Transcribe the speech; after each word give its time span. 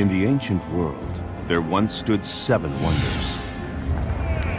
In 0.00 0.08
the 0.08 0.24
ancient 0.24 0.66
world, 0.70 1.24
there 1.46 1.60
once 1.60 1.92
stood 1.94 2.24
seven 2.24 2.72
wonders. 2.82 3.38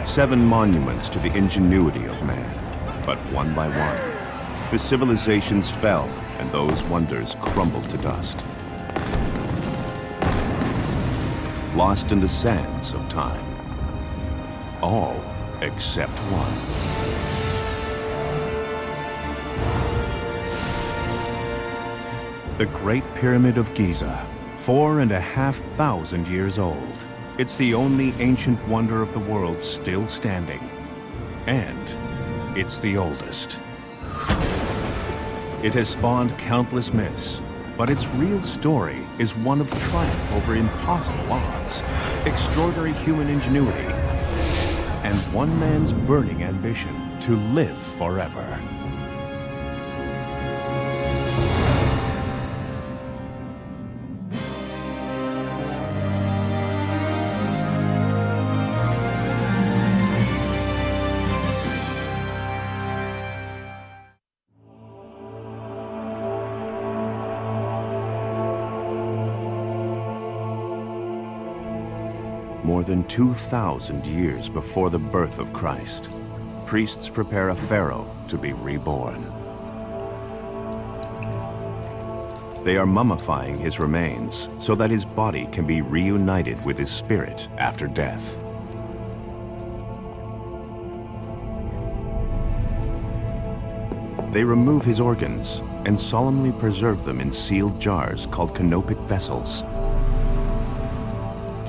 Seven 0.08 0.46
monuments 0.46 1.08
to 1.08 1.18
the 1.18 1.36
ingenuity 1.36 2.04
of 2.04 2.22
man. 2.22 3.02
But 3.04 3.18
one 3.32 3.52
by 3.52 3.66
one, 3.66 4.70
the 4.70 4.78
civilizations 4.78 5.68
fell 5.68 6.04
and 6.38 6.48
those 6.52 6.84
wonders 6.84 7.34
crumbled 7.40 7.90
to 7.90 7.96
dust. 7.96 8.46
Lost 11.74 12.12
in 12.12 12.20
the 12.20 12.28
sands 12.28 12.92
of 12.92 13.08
time. 13.08 13.44
All 14.80 15.20
except 15.60 16.16
one. 16.30 16.54
The 22.58 22.66
Great 22.66 23.02
Pyramid 23.16 23.58
of 23.58 23.74
Giza, 23.74 24.24
four 24.62 25.00
and 25.00 25.10
a 25.10 25.18
half 25.18 25.56
thousand 25.74 26.28
years 26.28 26.56
old. 26.56 27.06
It's 27.36 27.56
the 27.56 27.74
only 27.74 28.12
ancient 28.20 28.64
wonder 28.68 29.02
of 29.02 29.12
the 29.12 29.18
world 29.18 29.60
still 29.60 30.06
standing. 30.06 30.60
And 31.46 32.56
it's 32.56 32.78
the 32.78 32.96
oldest. 32.96 33.58
It 35.64 35.74
has 35.74 35.88
spawned 35.88 36.38
countless 36.38 36.92
myths, 36.92 37.42
but 37.76 37.90
its 37.90 38.06
real 38.10 38.40
story 38.40 39.04
is 39.18 39.34
one 39.34 39.60
of 39.60 39.68
triumph 39.80 40.32
over 40.32 40.54
impossible 40.54 41.32
odds, 41.32 41.82
extraordinary 42.24 42.92
human 42.92 43.28
ingenuity, 43.28 43.92
and 45.02 45.18
one 45.32 45.58
man's 45.58 45.92
burning 45.92 46.44
ambition 46.44 47.18
to 47.22 47.34
live 47.34 47.76
forever. 47.76 48.60
Than 72.92 73.04
2,000 73.04 74.06
years 74.06 74.50
before 74.50 74.90
the 74.90 74.98
birth 74.98 75.38
of 75.38 75.50
Christ, 75.54 76.10
priests 76.66 77.08
prepare 77.08 77.48
a 77.48 77.54
pharaoh 77.54 78.06
to 78.28 78.36
be 78.36 78.52
reborn. 78.52 79.24
They 82.64 82.76
are 82.76 82.84
mummifying 82.84 83.58
his 83.58 83.80
remains 83.80 84.50
so 84.58 84.74
that 84.74 84.90
his 84.90 85.06
body 85.06 85.46
can 85.46 85.66
be 85.66 85.80
reunited 85.80 86.62
with 86.66 86.76
his 86.76 86.90
spirit 86.90 87.48
after 87.56 87.86
death. 87.86 88.38
They 94.34 94.44
remove 94.44 94.84
his 94.84 95.00
organs 95.00 95.62
and 95.86 95.98
solemnly 95.98 96.52
preserve 96.52 97.06
them 97.06 97.22
in 97.22 97.32
sealed 97.32 97.80
jars 97.80 98.26
called 98.26 98.54
canopic 98.54 98.98
vessels. 99.08 99.64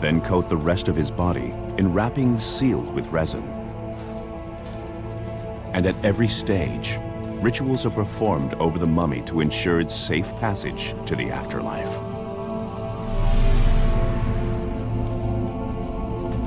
Then 0.03 0.19
coat 0.19 0.49
the 0.49 0.57
rest 0.57 0.89
of 0.89 0.97
his 0.97 1.09
body 1.09 1.55
in 1.77 1.93
wrappings 1.93 2.45
sealed 2.45 2.93
with 2.93 3.07
resin. 3.07 3.41
And 5.71 5.85
at 5.85 5.95
every 6.03 6.27
stage, 6.27 6.97
rituals 7.39 7.85
are 7.85 7.89
performed 7.89 8.53
over 8.55 8.77
the 8.77 8.85
mummy 8.85 9.21
to 9.21 9.39
ensure 9.39 9.79
its 9.79 9.95
safe 9.95 10.29
passage 10.41 10.93
to 11.05 11.15
the 11.15 11.31
afterlife. 11.31 11.89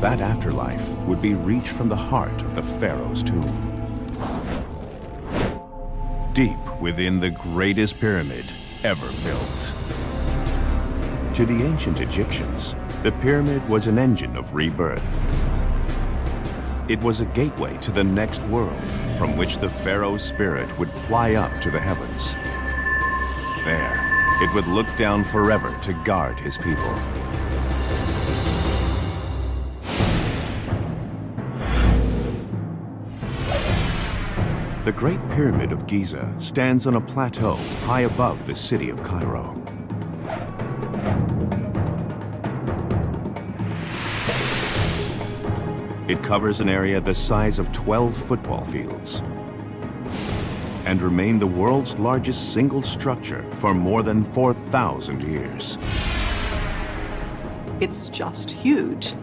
That 0.02 0.20
afterlife 0.20 0.90
would 1.06 1.22
be 1.22 1.32
reached 1.32 1.68
from 1.68 1.88
the 1.88 1.96
heart 1.96 2.42
of 2.42 2.54
the 2.56 2.62
pharaoh's 2.62 3.22
tomb. 3.22 3.54
Deep 6.34 6.58
within 6.78 7.20
the 7.20 7.30
greatest 7.30 7.98
pyramid 8.00 8.52
ever 8.84 9.10
built. 9.24 9.72
To 11.36 11.46
the 11.46 11.64
ancient 11.64 12.02
Egyptians, 12.02 12.74
the 13.06 13.12
pyramid 13.22 13.68
was 13.68 13.86
an 13.86 14.00
engine 14.00 14.36
of 14.36 14.52
rebirth. 14.52 15.22
It 16.88 17.00
was 17.04 17.20
a 17.20 17.24
gateway 17.26 17.76
to 17.76 17.92
the 17.92 18.02
next 18.02 18.42
world 18.48 18.82
from 19.16 19.36
which 19.36 19.58
the 19.58 19.70
pharaoh's 19.70 20.24
spirit 20.24 20.76
would 20.76 20.90
fly 20.90 21.34
up 21.34 21.60
to 21.60 21.70
the 21.70 21.78
heavens. 21.78 22.32
There, 23.64 23.94
it 24.42 24.52
would 24.52 24.66
look 24.66 24.88
down 24.96 25.22
forever 25.22 25.72
to 25.82 25.92
guard 26.02 26.40
his 26.40 26.58
people. 26.58 26.92
The 34.82 34.92
Great 34.96 35.20
Pyramid 35.30 35.70
of 35.70 35.86
Giza 35.86 36.34
stands 36.40 36.88
on 36.88 36.96
a 36.96 37.00
plateau 37.00 37.54
high 37.84 38.00
above 38.00 38.44
the 38.48 38.54
city 38.56 38.90
of 38.90 39.00
Cairo. 39.04 39.54
It 46.08 46.22
covers 46.22 46.60
an 46.60 46.68
area 46.68 47.00
the 47.00 47.16
size 47.16 47.58
of 47.58 47.72
12 47.72 48.16
football 48.16 48.64
fields 48.64 49.22
and 50.84 51.02
remained 51.02 51.42
the 51.42 51.48
world's 51.48 51.98
largest 51.98 52.52
single 52.52 52.80
structure 52.80 53.42
for 53.54 53.74
more 53.74 54.04
than 54.04 54.22
4,000 54.22 55.24
years. 55.24 55.78
It's 57.80 58.08
just 58.08 58.52
huge. 58.52 59.14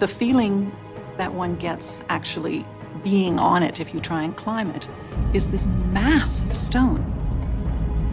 The 0.00 0.06
feeling 0.06 0.70
that 1.16 1.32
one 1.32 1.56
gets 1.56 2.04
actually 2.10 2.66
being 3.02 3.38
on 3.38 3.62
it 3.62 3.80
if 3.80 3.94
you 3.94 4.00
try 4.00 4.22
and 4.22 4.36
climb 4.36 4.70
it 4.70 4.86
is 5.32 5.48
this 5.48 5.66
mass 5.66 6.44
of 6.44 6.54
stone. 6.54 7.02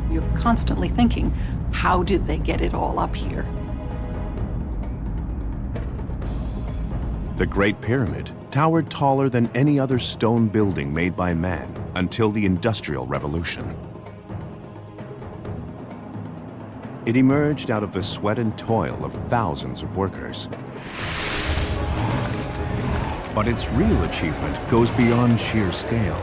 You're 0.09 0.23
constantly 0.37 0.87
thinking, 0.87 1.33
how 1.73 2.03
did 2.03 2.27
they 2.27 2.37
get 2.37 2.61
it 2.61 2.73
all 2.73 2.97
up 2.97 3.13
here? 3.13 3.45
The 7.39 7.45
Great 7.45 7.79
Pyramid 7.79 8.29
towered 8.51 8.89
taller 8.89 9.29
than 9.29 9.49
any 9.55 9.79
other 9.79 9.97
stone 9.97 10.49
building 10.49 10.93
made 10.93 11.15
by 11.15 11.33
man 11.33 11.73
until 11.95 12.31
the 12.31 12.45
Industrial 12.45 13.07
Revolution. 13.07 13.77
It 17.05 17.15
emerged 17.15 17.71
out 17.71 17.81
of 17.81 17.93
the 17.93 18.03
sweat 18.03 18.39
and 18.39 18.57
toil 18.57 19.05
of 19.05 19.13
thousands 19.29 19.83
of 19.83 19.95
workers. 19.95 20.49
But 23.33 23.47
its 23.47 23.69
real 23.69 24.03
achievement 24.03 24.59
goes 24.69 24.91
beyond 24.91 25.39
sheer 25.39 25.71
scale. 25.71 26.21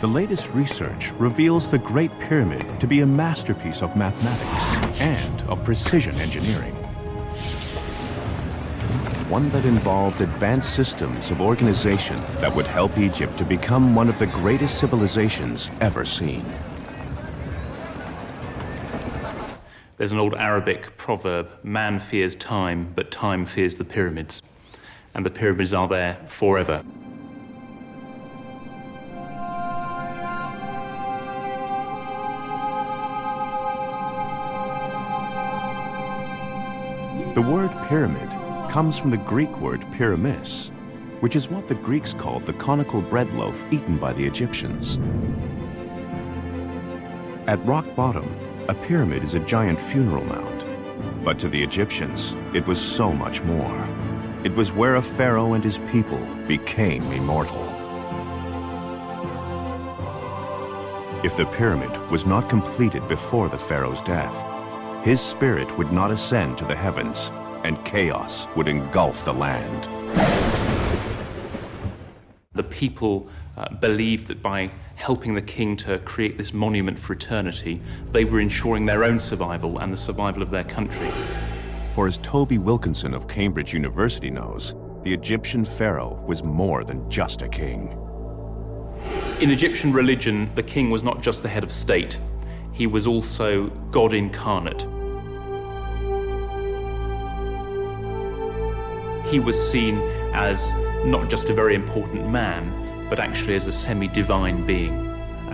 The 0.00 0.08
latest 0.08 0.52
research 0.52 1.12
reveals 1.12 1.70
the 1.70 1.78
Great 1.78 2.10
Pyramid 2.18 2.80
to 2.80 2.88
be 2.88 3.02
a 3.02 3.06
masterpiece 3.06 3.82
of 3.82 3.94
mathematics 3.94 5.00
and 5.00 5.42
of 5.42 5.62
precision 5.62 6.16
engineering 6.16 6.75
one 9.28 9.50
that 9.50 9.64
involved 9.64 10.20
advanced 10.20 10.72
systems 10.72 11.32
of 11.32 11.40
organization 11.40 12.22
that 12.38 12.54
would 12.54 12.66
help 12.66 12.96
Egypt 12.96 13.36
to 13.36 13.44
become 13.44 13.92
one 13.92 14.08
of 14.08 14.16
the 14.20 14.26
greatest 14.26 14.78
civilizations 14.78 15.68
ever 15.80 16.04
seen. 16.04 16.44
There's 19.96 20.12
an 20.12 20.18
old 20.18 20.34
Arabic 20.34 20.96
proverb 20.96 21.48
man 21.64 21.98
fears 21.98 22.36
time, 22.36 22.92
but 22.94 23.10
time 23.10 23.44
fears 23.44 23.74
the 23.74 23.84
pyramids. 23.84 24.42
And 25.12 25.26
the 25.26 25.30
pyramids 25.30 25.72
are 25.72 25.88
there 25.88 26.18
forever. 26.28 26.84
The 37.34 37.42
word 37.42 37.70
pyramid 37.88 38.35
comes 38.76 38.98
from 38.98 39.10
the 39.10 39.16
Greek 39.16 39.58
word 39.58 39.80
pyramis, 39.92 40.70
which 41.20 41.34
is 41.34 41.48
what 41.48 41.66
the 41.66 41.74
Greeks 41.76 42.12
called 42.12 42.44
the 42.44 42.52
conical 42.52 43.00
bread 43.00 43.32
loaf 43.32 43.64
eaten 43.72 43.96
by 43.96 44.12
the 44.12 44.22
Egyptians. 44.22 44.98
At 47.46 47.64
rock 47.64 47.86
bottom, 47.96 48.30
a 48.68 48.74
pyramid 48.74 49.24
is 49.24 49.34
a 49.34 49.40
giant 49.40 49.80
funeral 49.80 50.26
mound. 50.26 50.66
But 51.24 51.38
to 51.38 51.48
the 51.48 51.62
Egyptians, 51.62 52.36
it 52.52 52.66
was 52.66 52.78
so 52.78 53.14
much 53.14 53.42
more. 53.44 53.88
It 54.44 54.54
was 54.54 54.72
where 54.72 54.96
a 54.96 55.02
pharaoh 55.02 55.54
and 55.54 55.64
his 55.64 55.78
people 55.90 56.20
became 56.46 57.02
immortal. 57.12 57.64
If 61.24 61.34
the 61.34 61.46
pyramid 61.46 61.96
was 62.10 62.26
not 62.26 62.50
completed 62.50 63.08
before 63.08 63.48
the 63.48 63.58
pharaoh's 63.58 64.02
death, 64.02 64.36
his 65.02 65.22
spirit 65.22 65.78
would 65.78 65.92
not 65.92 66.10
ascend 66.10 66.58
to 66.58 66.66
the 66.66 66.76
heavens 66.76 67.32
and 67.66 67.84
chaos 67.84 68.46
would 68.54 68.68
engulf 68.68 69.24
the 69.24 69.32
land. 69.34 69.88
The 72.52 72.62
people 72.62 73.28
uh, 73.56 73.74
believed 73.74 74.28
that 74.28 74.40
by 74.40 74.70
helping 74.94 75.34
the 75.34 75.42
king 75.42 75.76
to 75.78 75.98
create 75.98 76.38
this 76.38 76.54
monument 76.54 76.98
for 76.98 77.12
eternity, 77.12 77.82
they 78.12 78.24
were 78.24 78.40
ensuring 78.40 78.86
their 78.86 79.02
own 79.02 79.18
survival 79.18 79.78
and 79.80 79.92
the 79.92 79.96
survival 79.96 80.42
of 80.42 80.50
their 80.50 80.64
country. 80.64 81.10
For 81.94 82.06
as 82.06 82.18
Toby 82.18 82.58
Wilkinson 82.58 83.12
of 83.12 83.26
Cambridge 83.26 83.72
University 83.72 84.30
knows, 84.30 84.74
the 85.02 85.12
Egyptian 85.12 85.64
pharaoh 85.64 86.22
was 86.24 86.44
more 86.44 86.84
than 86.84 87.10
just 87.10 87.42
a 87.42 87.48
king. 87.48 87.98
In 89.40 89.50
Egyptian 89.50 89.92
religion, 89.92 90.50
the 90.54 90.62
king 90.62 90.88
was 90.88 91.02
not 91.02 91.20
just 91.20 91.42
the 91.42 91.48
head 91.48 91.64
of 91.64 91.72
state, 91.72 92.18
he 92.72 92.86
was 92.86 93.06
also 93.06 93.68
God 93.90 94.12
incarnate. 94.12 94.86
He 99.26 99.40
was 99.40 99.70
seen 99.70 99.98
as 100.32 100.72
not 101.04 101.28
just 101.28 101.50
a 101.50 101.54
very 101.54 101.74
important 101.74 102.30
man, 102.30 103.08
but 103.10 103.18
actually 103.18 103.56
as 103.56 103.66
a 103.66 103.72
semi 103.72 104.06
divine 104.08 104.64
being, 104.64 104.94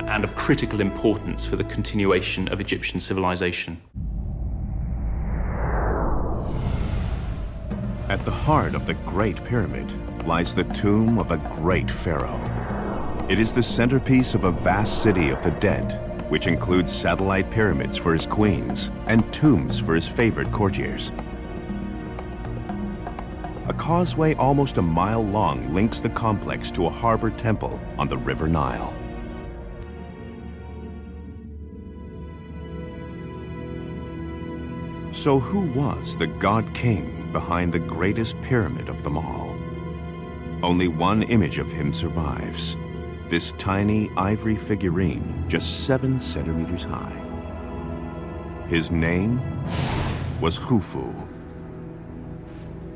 and 0.09 0.25
of 0.25 0.35
critical 0.37 0.81
importance 0.81 1.47
for 1.47 1.57
the 1.57 1.65
continuation 1.65 2.49
of 2.49 2.61
Egyptian 2.61 3.01
civilization. 3.01 3.81
At 8.09 8.25
the 8.27 8.31
heart 8.31 8.75
of 8.75 8.85
the 8.85 8.95
Great 9.07 9.43
Pyramid 9.45 9.91
lies 10.27 10.55
the 10.55 10.65
tomb 10.65 11.19
of 11.19 11.31
a 11.31 11.39
great 11.39 11.91
pharaoh. 11.91 12.45
It 13.31 13.39
is 13.39 13.55
the 13.55 13.63
centerpiece 13.63 14.35
of 14.35 14.45
a 14.45 14.51
vast 14.51 15.03
city 15.03 15.31
of 15.31 15.43
the 15.43 15.51
dead, 15.53 16.29
which 16.29 16.47
includes 16.47 16.93
satellite 16.93 17.51
pyramids 17.51 17.97
for 17.97 18.13
his 18.13 18.27
queens 18.27 18.91
and 19.07 19.33
tombs 19.33 19.81
for 19.81 19.95
his 19.95 20.07
favorite 20.07 20.53
courtiers. 20.53 21.11
A 23.69 23.73
causeway 23.73 24.35
almost 24.35 24.79
a 24.79 24.83
mile 24.83 25.23
long 25.23 25.73
links 25.73 26.01
the 26.01 26.09
complex 26.09 26.73
to 26.73 26.87
a 26.87 26.91
harbor 26.91 27.31
temple 27.31 27.81
on 27.97 28.09
the 28.09 28.19
River 28.19 28.49
Nile. 28.49 28.93
So, 35.13 35.39
who 35.39 35.67
was 35.79 36.17
the 36.17 36.27
God 36.27 36.75
King 36.75 37.31
behind 37.31 37.73
the 37.73 37.79
greatest 37.79 38.41
pyramid 38.43 38.89
of 38.89 39.05
them 39.05 39.17
all? 39.17 39.57
Only 40.65 40.89
one 40.89 41.23
image 41.23 41.59
of 41.59 41.71
him 41.71 41.93
survives 41.93 42.77
this 43.29 43.53
tiny 43.53 44.11
ivory 44.17 44.57
figurine, 44.57 45.45
just 45.49 45.87
seven 45.87 46.19
centimeters 46.19 46.85
high. 46.85 47.19
His 48.69 48.91
name 48.91 49.41
was 50.41 50.59
Khufu. 50.59 51.29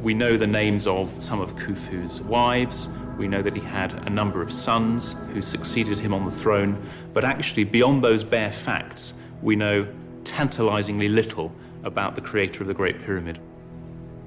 We 0.03 0.15
know 0.15 0.37
the 0.37 0.47
names 0.47 0.87
of 0.87 1.21
some 1.21 1.41
of 1.41 1.57
Khufu's 1.57 2.21
wives. 2.23 2.89
We 3.19 3.29
know 3.29 3.43
that 3.43 3.55
he 3.55 3.63
had 3.63 3.93
a 4.07 4.11
number 4.11 4.43
of 4.43 4.53
sons 4.53 5.17
who 5.33 5.41
succeeded 5.41 5.99
him 5.99 6.13
on 6.13 6.25
the 6.25 6.31
throne. 6.31 6.81
But 7.13 7.25
actually, 7.25 7.65
beyond 7.65 8.05
those 8.05 8.23
bare 8.23 8.53
facts, 8.53 9.15
we 9.43 9.57
know 9.57 9.89
tantalizingly 10.25 11.09
little 11.09 11.53
about 11.85 12.15
the 12.15 12.21
creator 12.21 12.63
of 12.63 12.69
the 12.69 12.75
Great 12.75 13.01
Pyramid. 13.01 13.39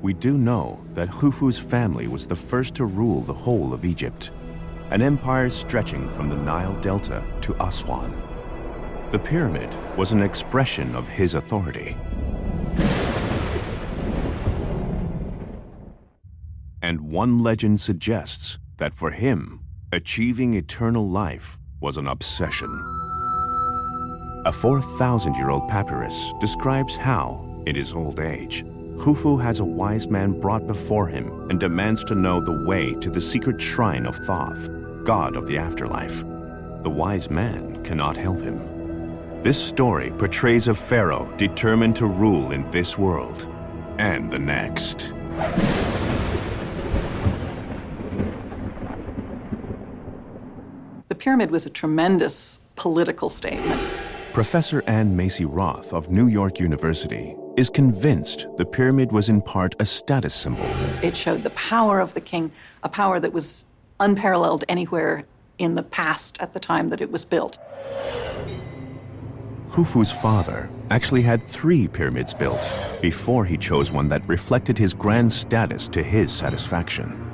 We 0.01 0.13
do 0.13 0.37
know 0.37 0.81
that 0.93 1.09
Khufu's 1.09 1.59
family 1.59 2.07
was 2.07 2.25
the 2.25 2.35
first 2.35 2.73
to 2.75 2.85
rule 2.85 3.21
the 3.21 3.33
whole 3.33 3.73
of 3.73 3.83
Egypt, 3.83 4.31
an 4.91 5.01
empire 5.01 5.49
stretching 5.49 6.09
from 6.09 6.29
the 6.29 6.37
Nile 6.37 6.73
Delta 6.79 7.23
to 7.41 7.55
Aswan. 7.61 8.19
The 9.11 9.19
pyramid 9.19 9.75
was 9.97 10.13
an 10.13 10.21
expression 10.21 10.95
of 10.95 11.07
his 11.07 11.33
authority. 11.33 11.97
And 16.89 17.01
one 17.01 17.37
legend 17.37 17.79
suggests 17.79 18.57
that 18.77 18.95
for 18.95 19.11
him, 19.11 19.59
achieving 19.91 20.55
eternal 20.55 21.07
life 21.07 21.59
was 21.81 21.97
an 21.97 22.07
obsession. 22.07 22.67
A 24.47 24.51
4,000 24.51 25.35
year 25.35 25.51
old 25.51 25.69
papyrus 25.69 26.33
describes 26.41 26.95
how, 26.95 27.45
in 27.67 27.75
his 27.75 27.93
old 27.93 28.19
age, 28.19 28.65
Khufu 28.97 29.39
has 29.39 29.59
a 29.59 29.65
wise 29.65 30.07
man 30.07 30.41
brought 30.41 30.65
before 30.65 31.05
him 31.05 31.47
and 31.51 31.59
demands 31.59 32.03
to 32.05 32.15
know 32.15 32.41
the 32.41 32.65
way 32.65 32.95
to 33.01 33.11
the 33.11 33.21
secret 33.21 33.61
shrine 33.61 34.07
of 34.07 34.15
Thoth, 34.25 34.67
god 35.03 35.35
of 35.35 35.45
the 35.45 35.59
afterlife. 35.59 36.21
The 36.81 36.89
wise 36.89 37.29
man 37.29 37.83
cannot 37.83 38.17
help 38.17 38.41
him. 38.41 38.57
This 39.43 39.63
story 39.63 40.09
portrays 40.17 40.67
a 40.67 40.73
pharaoh 40.73 41.31
determined 41.37 41.97
to 41.97 42.07
rule 42.07 42.51
in 42.51 42.67
this 42.71 42.97
world 42.97 43.47
and 43.99 44.31
the 44.31 44.39
next. 44.39 45.13
Pyramid 51.19 51.51
was 51.51 51.65
a 51.65 51.69
tremendous 51.69 52.61
political 52.77 53.27
statement. 53.27 53.81
Professor 54.31 54.81
Ann 54.87 55.17
Macy 55.17 55.43
Roth 55.43 55.91
of 55.91 56.09
New 56.09 56.27
York 56.27 56.59
University 56.59 57.35
is 57.57 57.69
convinced 57.69 58.47
the 58.55 58.65
pyramid 58.65 59.11
was 59.11 59.27
in 59.27 59.41
part 59.41 59.75
a 59.79 59.85
status 59.85 60.33
symbol. 60.33 60.63
It 61.03 61.17
showed 61.17 61.43
the 61.43 61.49
power 61.51 61.99
of 61.99 62.13
the 62.13 62.21
king, 62.21 62.51
a 62.83 62.89
power 62.89 63.19
that 63.19 63.33
was 63.33 63.67
unparalleled 63.99 64.63
anywhere 64.69 65.25
in 65.57 65.75
the 65.75 65.83
past 65.83 66.39
at 66.39 66.53
the 66.53 66.59
time 66.59 66.89
that 66.89 67.01
it 67.01 67.11
was 67.11 67.25
built. 67.25 67.57
Khufu's 69.69 70.11
father 70.11 70.69
actually 70.89 71.21
had 71.21 71.43
three 71.43 71.87
pyramids 71.87 72.33
built 72.33 72.73
before 73.01 73.43
he 73.43 73.57
chose 73.57 73.91
one 73.91 74.07
that 74.07 74.25
reflected 74.27 74.77
his 74.77 74.93
grand 74.93 75.33
status 75.33 75.89
to 75.89 76.01
his 76.01 76.31
satisfaction. 76.31 77.28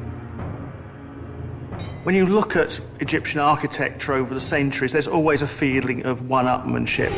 When 2.05 2.13
you 2.13 2.27
look 2.27 2.55
at 2.55 2.79
Egyptian 2.99 3.39
architecture 3.39 4.13
over 4.13 4.31
the 4.35 4.39
centuries, 4.39 4.91
there's 4.91 5.07
always 5.07 5.41
a 5.41 5.47
feeling 5.47 6.05
of 6.05 6.29
one 6.29 6.45
upmanship. 6.45 7.11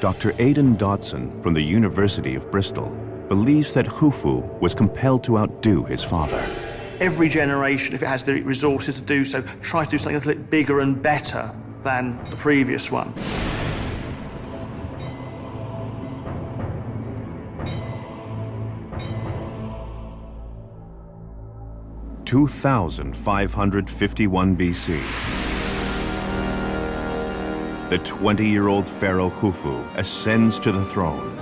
Dr. 0.00 0.32
Aidan 0.38 0.76
Dodson 0.76 1.42
from 1.42 1.52
the 1.52 1.60
University 1.60 2.34
of 2.34 2.50
Bristol 2.50 2.88
believes 3.28 3.74
that 3.74 3.84
Khufu 3.84 4.58
was 4.58 4.74
compelled 4.74 5.22
to 5.24 5.36
outdo 5.36 5.84
his 5.84 6.02
father. 6.02 6.40
Every 6.98 7.28
generation, 7.28 7.94
if 7.94 8.02
it 8.02 8.06
has 8.06 8.24
the 8.24 8.40
resources 8.40 8.94
to 8.94 9.02
do 9.02 9.22
so, 9.22 9.42
tries 9.60 9.88
to 9.88 9.90
do 9.90 9.98
something 9.98 10.16
a 10.16 10.18
little 10.20 10.32
bit 10.32 10.48
bigger 10.48 10.80
and 10.80 11.02
better 11.02 11.54
than 11.82 12.18
the 12.30 12.36
previous 12.36 12.90
one. 12.90 13.12
Two 22.32 22.46
thousand 22.46 23.14
five 23.14 23.52
hundred 23.52 23.90
fifty-one 23.90 24.56
BC. 24.56 24.98
The 27.90 27.98
20 27.98 28.48
year 28.48 28.68
old 28.68 28.88
Pharaoh 28.88 29.28
Khufu 29.28 29.84
ascends 29.96 30.58
to 30.60 30.72
the 30.72 30.82
throne. 30.82 31.36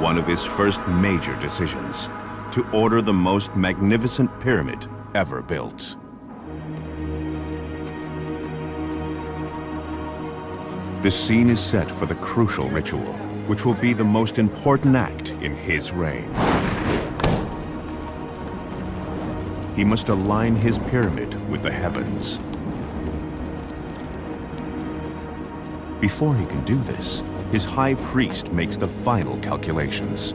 One 0.00 0.16
of 0.16 0.26
his 0.26 0.42
first 0.42 0.80
major 0.88 1.38
decisions 1.40 2.06
to 2.52 2.66
order 2.72 3.02
the 3.02 3.12
most 3.12 3.54
magnificent 3.54 4.30
pyramid 4.40 4.86
ever 5.14 5.42
built. 5.42 5.96
The 11.02 11.10
scene 11.10 11.50
is 11.50 11.60
set 11.60 11.90
for 11.90 12.06
the 12.06 12.14
crucial 12.14 12.70
ritual, 12.70 13.12
which 13.46 13.66
will 13.66 13.74
be 13.74 13.92
the 13.92 14.04
most 14.04 14.38
important 14.38 14.96
act 14.96 15.32
in 15.42 15.54
his 15.54 15.92
reign. 15.92 16.34
He 19.74 19.84
must 19.84 20.08
align 20.08 20.54
his 20.54 20.78
pyramid 20.78 21.34
with 21.50 21.62
the 21.62 21.70
heavens. 21.70 22.38
Before 26.00 26.36
he 26.36 26.46
can 26.46 26.64
do 26.64 26.76
this, 26.76 27.22
his 27.50 27.64
high 27.64 27.94
priest 27.94 28.52
makes 28.52 28.76
the 28.76 28.86
final 28.86 29.36
calculations. 29.38 30.34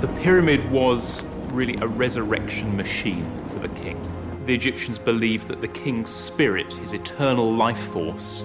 The 0.00 0.08
pyramid 0.20 0.70
was 0.70 1.24
really 1.52 1.76
a 1.80 1.88
resurrection 1.88 2.76
machine 2.76 3.30
for 3.46 3.60
the 3.60 3.68
king. 3.68 3.98
The 4.44 4.54
Egyptians 4.54 4.98
believed 4.98 5.48
that 5.48 5.62
the 5.62 5.68
king's 5.68 6.10
spirit, 6.10 6.74
his 6.74 6.92
eternal 6.92 7.54
life 7.54 7.78
force, 7.78 8.44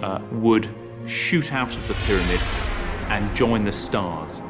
uh, 0.00 0.20
would 0.32 0.66
shoot 1.04 1.52
out 1.52 1.76
of 1.76 1.86
the 1.88 1.94
pyramid 2.06 2.40
and 3.08 3.34
join 3.36 3.64
the 3.64 3.72
stars. 3.72 4.40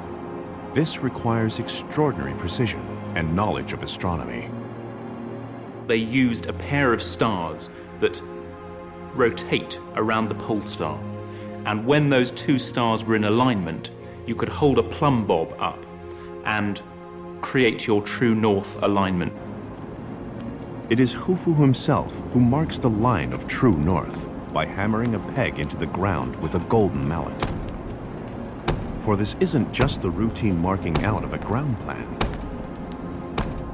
This 0.74 1.04
requires 1.04 1.60
extraordinary 1.60 2.34
precision 2.34 2.80
and 3.14 3.36
knowledge 3.36 3.72
of 3.72 3.84
astronomy. 3.84 4.50
They 5.86 5.98
used 5.98 6.46
a 6.46 6.52
pair 6.52 6.92
of 6.92 7.00
stars 7.00 7.70
that 8.00 8.20
rotate 9.14 9.78
around 9.94 10.28
the 10.30 10.34
pole 10.34 10.60
star. 10.60 10.98
And 11.64 11.86
when 11.86 12.08
those 12.08 12.32
two 12.32 12.58
stars 12.58 13.04
were 13.04 13.14
in 13.14 13.22
alignment, 13.22 13.92
you 14.26 14.34
could 14.34 14.48
hold 14.48 14.78
a 14.78 14.82
plumb 14.82 15.24
bob 15.24 15.54
up 15.60 15.78
and 16.44 16.82
create 17.40 17.86
your 17.86 18.02
true 18.02 18.34
north 18.34 18.82
alignment. 18.82 19.32
It 20.90 20.98
is 20.98 21.14
Khufu 21.14 21.56
himself 21.56 22.20
who 22.32 22.40
marks 22.40 22.80
the 22.80 22.90
line 22.90 23.32
of 23.32 23.46
true 23.46 23.76
north 23.76 24.28
by 24.52 24.66
hammering 24.66 25.14
a 25.14 25.20
peg 25.34 25.60
into 25.60 25.76
the 25.76 25.86
ground 25.86 26.34
with 26.42 26.56
a 26.56 26.66
golden 26.68 27.06
mallet 27.06 27.53
for 29.04 29.16
this 29.16 29.36
isn't 29.38 29.70
just 29.70 30.00
the 30.00 30.08
routine 30.08 30.58
marking 30.58 31.04
out 31.04 31.24
of 31.24 31.34
a 31.34 31.38
ground 31.38 31.78
plan. 31.80 32.08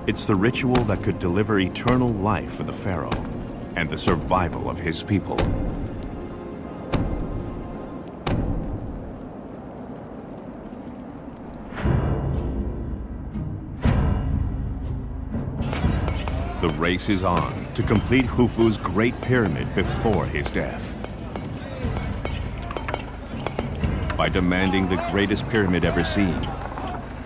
It's 0.09 0.25
the 0.25 0.35
ritual 0.35 0.83
that 0.87 1.05
could 1.05 1.21
deliver 1.21 1.61
eternal 1.61 2.13
life 2.15 2.55
for 2.55 2.65
the 2.65 2.73
Pharaoh 2.73 3.13
and 3.77 3.89
the 3.89 3.97
survival 3.97 4.69
of 4.69 4.77
his 4.77 5.05
people. 5.05 5.37
The 16.61 16.75
race 16.77 17.09
is 17.09 17.23
on 17.23 17.73
to 17.75 17.85
complete 17.85 18.25
Khufu's 18.25 18.79
Great 18.79 19.19
Pyramid 19.21 19.73
before 19.77 20.27
his 20.27 20.51
death. 20.51 21.00
By 24.21 24.29
demanding 24.29 24.87
the 24.87 25.03
greatest 25.11 25.49
pyramid 25.49 25.83
ever 25.83 26.05
seen, 26.05 26.39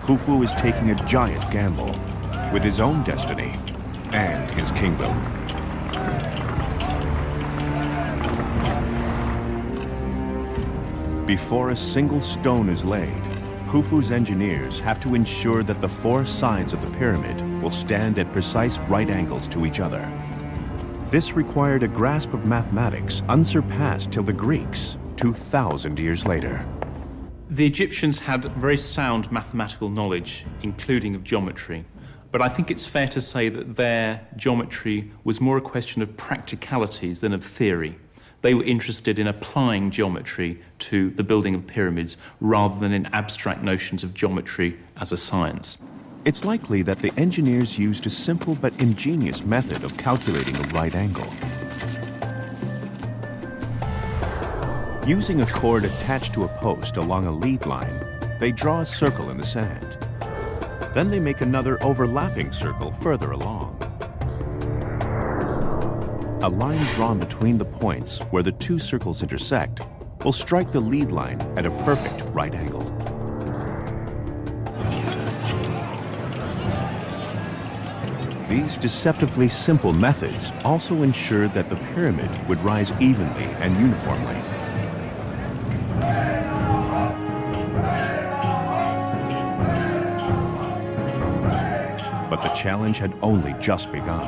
Khufu 0.03 0.41
is 0.45 0.53
taking 0.53 0.91
a 0.91 1.05
giant 1.05 1.51
gamble 1.51 1.93
with 2.53 2.63
his 2.63 2.79
own 2.79 3.03
destiny 3.03 3.59
and 4.13 4.49
his 4.51 4.71
kingdom. 4.71 5.13
Before 11.25 11.71
a 11.71 11.75
single 11.75 12.21
stone 12.21 12.69
is 12.69 12.85
laid, 12.85 13.23
Khufu's 13.67 14.11
engineers 14.11 14.79
have 14.79 15.01
to 15.01 15.15
ensure 15.15 15.63
that 15.63 15.81
the 15.81 15.89
four 15.89 16.25
sides 16.25 16.71
of 16.71 16.79
the 16.79 16.97
pyramid 16.97 17.41
will 17.61 17.71
stand 17.71 18.19
at 18.19 18.31
precise 18.31 18.77
right 18.87 19.09
angles 19.09 19.49
to 19.49 19.65
each 19.65 19.81
other. 19.81 20.09
This 21.11 21.33
required 21.33 21.83
a 21.83 21.89
grasp 21.89 22.33
of 22.33 22.45
mathematics 22.45 23.21
unsurpassed 23.27 24.13
till 24.13 24.23
the 24.23 24.31
Greeks 24.31 24.97
2,000 25.17 25.99
years 25.99 26.25
later. 26.25 26.65
The 27.49 27.65
Egyptians 27.67 28.17
had 28.17 28.45
very 28.45 28.77
sound 28.77 29.31
mathematical 29.31 29.87
knowledge, 29.87 30.47
including 30.63 31.13
of 31.13 31.23
geometry. 31.23 31.85
But 32.31 32.41
I 32.41 32.49
think 32.49 32.71
it's 32.71 32.87
fair 32.87 33.07
to 33.09 33.21
say 33.21 33.49
that 33.49 33.75
their 33.75 34.27
geometry 34.35 35.11
was 35.23 35.39
more 35.39 35.57
a 35.57 35.61
question 35.61 36.01
of 36.01 36.17
practicalities 36.17 37.19
than 37.19 37.33
of 37.33 37.43
theory. 37.43 37.99
They 38.41 38.55
were 38.55 38.63
interested 38.63 39.19
in 39.19 39.27
applying 39.27 39.91
geometry 39.91 40.59
to 40.79 41.11
the 41.11 41.23
building 41.23 41.53
of 41.53 41.67
pyramids 41.67 42.17
rather 42.41 42.79
than 42.79 42.91
in 42.91 43.05
abstract 43.13 43.61
notions 43.61 44.03
of 44.03 44.15
geometry 44.15 44.79
as 44.97 45.11
a 45.11 45.17
science. 45.17 45.77
It's 46.25 46.45
likely 46.45 46.81
that 46.81 46.97
the 46.97 47.13
engineers 47.15 47.77
used 47.77 48.07
a 48.07 48.09
simple 48.09 48.55
but 48.55 48.81
ingenious 48.81 49.43
method 49.43 49.83
of 49.83 49.95
calculating 49.97 50.55
a 50.57 50.67
right 50.69 50.95
angle. 50.95 51.27
Using 55.05 55.41
a 55.41 55.45
cord 55.45 55.85
attached 55.85 56.33
to 56.33 56.45
a 56.45 56.47
post 56.47 56.97
along 56.97 57.27
a 57.27 57.31
lead 57.31 57.67
line, 57.67 58.03
they 58.39 58.51
draw 58.51 58.81
a 58.81 58.85
circle 58.87 59.29
in 59.29 59.37
the 59.37 59.45
sand. 59.45 59.99
Then 60.95 61.11
they 61.11 61.19
make 61.19 61.41
another 61.41 61.77
overlapping 61.83 62.51
circle 62.51 62.91
further 62.91 63.29
along. 63.29 63.77
A 66.41 66.49
line 66.49 66.83
drawn 66.95 67.19
between 67.19 67.59
the 67.59 67.65
points 67.65 68.17
where 68.31 68.41
the 68.41 68.53
two 68.53 68.79
circles 68.79 69.21
intersect 69.21 69.79
will 70.23 70.33
strike 70.33 70.71
the 70.71 70.79
lead 70.79 71.11
line 71.11 71.39
at 71.55 71.67
a 71.67 71.71
perfect 71.83 72.23
right 72.33 72.55
angle. 72.55 72.81
These 78.49 78.79
deceptively 78.79 79.49
simple 79.49 79.93
methods 79.93 80.51
also 80.63 81.03
ensured 81.03 81.53
that 81.53 81.69
the 81.69 81.77
pyramid 81.93 82.47
would 82.47 82.59
rise 82.61 82.91
evenly 82.99 83.45
and 83.61 83.77
uniformly. 83.77 84.54
Challenge 92.65 92.97
had 92.97 93.13
only 93.21 93.53
just 93.59 93.91
begun. 93.91 94.27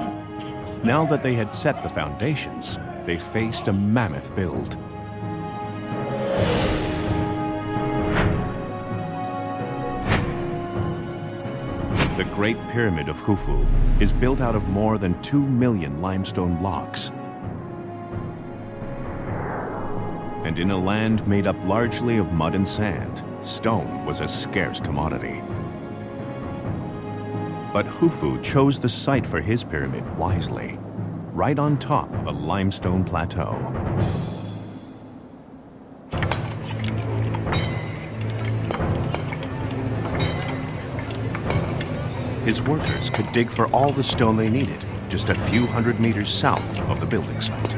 Now 0.84 1.04
that 1.06 1.24
they 1.24 1.34
had 1.34 1.52
set 1.52 1.82
the 1.82 1.90
foundations, 1.90 2.78
they 3.08 3.18
faced 3.18 3.68
a 3.68 3.74
mammoth 3.74 4.36
build. 4.36 4.78
The 12.16 12.30
Great 12.36 12.60
Pyramid 12.70 13.10
of 13.10 13.18
Khufu 13.24 13.66
is 14.00 14.14
built 14.14 14.40
out 14.40 14.56
of 14.56 14.70
more 14.70 15.00
than 15.00 15.20
2 15.24 15.42
million 15.42 16.00
limestone 16.00 16.58
blocks. 16.58 17.10
And 20.46 20.60
in 20.60 20.70
a 20.70 20.78
land 20.78 21.28
made 21.28 21.48
up 21.48 21.58
largely 21.66 22.18
of 22.18 22.32
mud 22.34 22.54
and 22.54 22.68
sand, 22.68 23.24
stone 23.42 24.06
was 24.06 24.20
a 24.20 24.28
scarce 24.28 24.80
commodity. 24.80 25.42
But 27.78 27.86
Khufu 27.86 28.44
chose 28.44 28.80
the 28.80 28.90
site 28.90 29.28
for 29.28 29.40
his 29.40 29.64
pyramid 29.64 30.18
wisely, 30.18 30.80
right 31.32 31.60
on 31.60 31.78
top 31.78 32.12
of 32.16 32.26
a 32.26 32.32
limestone 32.32 33.04
plateau. 33.04 33.54
His 42.46 42.64
workers 42.64 43.12
could 43.12 43.32
dig 43.32 43.52
for 43.52 43.68
all 43.68 43.92
the 43.92 44.04
stone 44.04 44.38
they 44.38 44.50
needed 44.50 44.84
just 45.08 45.30
a 45.30 45.36
few 45.36 45.68
hundred 45.68 46.00
meters 46.00 46.34
south 46.34 46.80
of 46.90 47.00
the 47.00 47.06
building 47.06 47.40
site. 47.40 47.78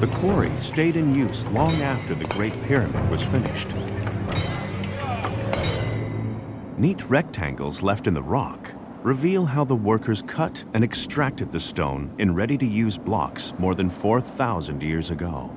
The 0.00 0.08
quarry 0.14 0.50
stayed 0.58 0.96
in 0.96 1.14
use 1.14 1.46
long 1.52 1.80
after 1.82 2.16
the 2.16 2.24
Great 2.24 2.60
Pyramid 2.64 3.08
was 3.08 3.22
finished. 3.22 3.76
Neat 6.76 7.08
rectangles 7.08 7.82
left 7.82 8.08
in 8.08 8.14
the 8.14 8.22
rock 8.22 8.72
reveal 9.04 9.44
how 9.44 9.64
the 9.64 9.76
workers 9.76 10.22
cut 10.22 10.64
and 10.74 10.82
extracted 10.82 11.52
the 11.52 11.60
stone 11.60 12.12
in 12.18 12.34
ready-to-use 12.34 12.98
blocks 12.98 13.54
more 13.58 13.76
than 13.76 13.88
4,000 13.88 14.82
years 14.82 15.10
ago. 15.10 15.54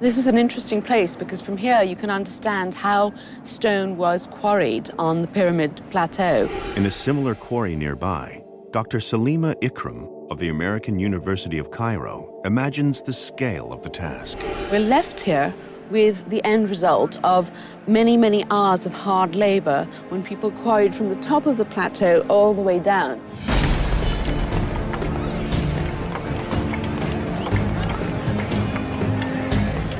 This 0.00 0.18
is 0.18 0.26
an 0.26 0.36
interesting 0.36 0.82
place 0.82 1.14
because 1.14 1.40
from 1.40 1.56
here 1.56 1.80
you 1.82 1.94
can 1.94 2.10
understand 2.10 2.74
how 2.74 3.14
stone 3.44 3.96
was 3.96 4.26
quarried 4.26 4.90
on 4.98 5.22
the 5.22 5.28
Pyramid 5.28 5.80
Plateau. 5.90 6.48
In 6.74 6.86
a 6.86 6.90
similar 6.90 7.36
quarry 7.36 7.76
nearby, 7.76 8.42
Dr. 8.72 8.98
Salima 8.98 9.54
Ikram 9.62 10.30
of 10.32 10.40
the 10.40 10.48
American 10.48 10.98
University 10.98 11.58
of 11.58 11.70
Cairo 11.70 12.40
imagines 12.44 13.00
the 13.02 13.12
scale 13.12 13.72
of 13.72 13.82
the 13.82 13.90
task. 13.90 14.38
We're 14.72 14.80
left 14.80 15.20
here 15.20 15.54
with 15.90 16.28
the 16.28 16.42
end 16.44 16.70
result 16.70 17.18
of 17.24 17.50
many, 17.86 18.16
many 18.16 18.44
hours 18.50 18.86
of 18.86 18.94
hard 18.94 19.34
labor 19.34 19.86
when 20.08 20.22
people 20.22 20.50
quarried 20.50 20.94
from 20.94 21.08
the 21.08 21.16
top 21.16 21.46
of 21.46 21.56
the 21.56 21.64
plateau 21.64 22.24
all 22.28 22.54
the 22.54 22.62
way 22.62 22.78
down. 22.78 23.20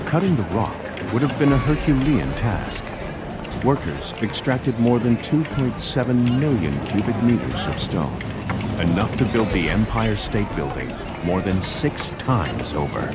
Cutting 0.06 0.36
the 0.36 0.44
rock 0.52 0.76
would 1.12 1.22
have 1.22 1.36
been 1.38 1.52
a 1.52 1.58
Herculean 1.58 2.34
task. 2.34 2.84
Workers 3.64 4.12
extracted 4.22 4.78
more 4.78 4.98
than 4.98 5.16
2.7 5.18 6.38
million 6.38 6.84
cubic 6.86 7.20
meters 7.22 7.66
of 7.66 7.80
stone, 7.80 8.22
enough 8.80 9.16
to 9.16 9.24
build 9.24 9.50
the 9.50 9.68
Empire 9.68 10.16
State 10.16 10.54
Building 10.54 10.94
more 11.24 11.40
than 11.40 11.60
six 11.62 12.10
times 12.12 12.74
over. 12.74 13.14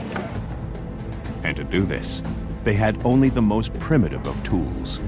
And 1.44 1.56
to 1.56 1.64
do 1.64 1.84
this, 1.84 2.22
they 2.70 2.76
had 2.76 3.04
only 3.04 3.30
the 3.30 3.42
most 3.42 3.74
primitive 3.80 4.28
of 4.28 4.44
tools. 4.44 5.02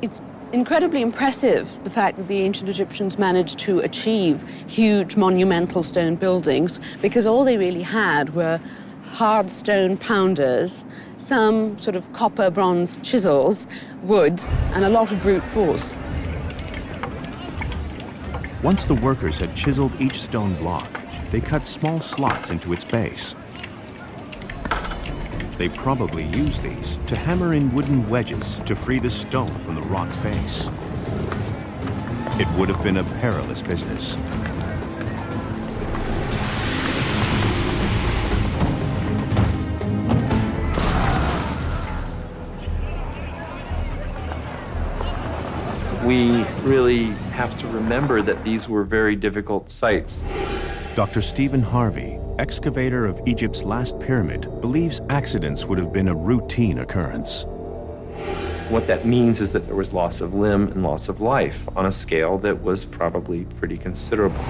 It's 0.00 0.22
incredibly 0.54 1.02
impressive 1.02 1.68
the 1.84 1.90
fact 1.90 2.16
that 2.16 2.26
the 2.28 2.38
ancient 2.38 2.70
Egyptians 2.70 3.18
managed 3.18 3.58
to 3.58 3.80
achieve 3.80 4.42
huge 4.68 5.16
monumental 5.16 5.82
stone 5.82 6.14
buildings 6.14 6.80
because 7.02 7.26
all 7.26 7.44
they 7.44 7.58
really 7.58 7.82
had 7.82 8.34
were 8.34 8.58
hard 9.02 9.50
stone 9.50 9.98
pounders, 9.98 10.86
some 11.18 11.78
sort 11.78 11.94
of 11.94 12.10
copper 12.14 12.48
bronze 12.48 12.98
chisels, 13.02 13.66
wood, 14.02 14.40
and 14.72 14.86
a 14.86 14.88
lot 14.88 15.12
of 15.12 15.20
brute 15.20 15.46
force. 15.48 15.98
Once 18.64 18.86
the 18.86 18.94
workers 18.94 19.38
had 19.38 19.54
chiseled 19.54 19.94
each 20.00 20.22
stone 20.22 20.54
block, 20.54 21.02
they 21.30 21.38
cut 21.38 21.66
small 21.66 22.00
slots 22.00 22.48
into 22.48 22.72
its 22.72 22.82
base. 22.82 23.34
They 25.58 25.68
probably 25.68 26.24
used 26.24 26.62
these 26.62 26.98
to 27.08 27.14
hammer 27.14 27.52
in 27.52 27.74
wooden 27.74 28.08
wedges 28.08 28.60
to 28.60 28.74
free 28.74 28.98
the 28.98 29.10
stone 29.10 29.54
from 29.56 29.74
the 29.74 29.82
rock 29.82 30.08
face. 30.08 30.66
It 32.40 32.48
would 32.58 32.70
have 32.70 32.82
been 32.82 32.96
a 32.96 33.04
perilous 33.20 33.60
business. 33.60 34.16
we 46.02 46.44
really 46.62 47.16
have 47.34 47.58
to 47.58 47.66
remember 47.66 48.22
that 48.22 48.44
these 48.44 48.68
were 48.68 48.84
very 48.84 49.16
difficult 49.16 49.68
sites. 49.68 50.24
Dr. 50.94 51.20
Stephen 51.20 51.60
Harvey, 51.62 52.20
excavator 52.38 53.06
of 53.06 53.20
Egypt's 53.26 53.64
last 53.64 53.98
pyramid, 53.98 54.42
believes 54.60 55.00
accidents 55.10 55.64
would 55.64 55.76
have 55.78 55.92
been 55.92 56.06
a 56.06 56.14
routine 56.14 56.78
occurrence. 56.78 57.44
What 58.68 58.86
that 58.86 59.04
means 59.04 59.40
is 59.40 59.52
that 59.52 59.66
there 59.66 59.74
was 59.74 59.92
loss 59.92 60.20
of 60.20 60.32
limb 60.34 60.68
and 60.68 60.84
loss 60.84 61.08
of 61.08 61.20
life 61.20 61.68
on 61.74 61.86
a 61.86 61.92
scale 61.92 62.38
that 62.38 62.62
was 62.62 62.84
probably 62.84 63.44
pretty 63.58 63.78
considerable. 63.78 64.44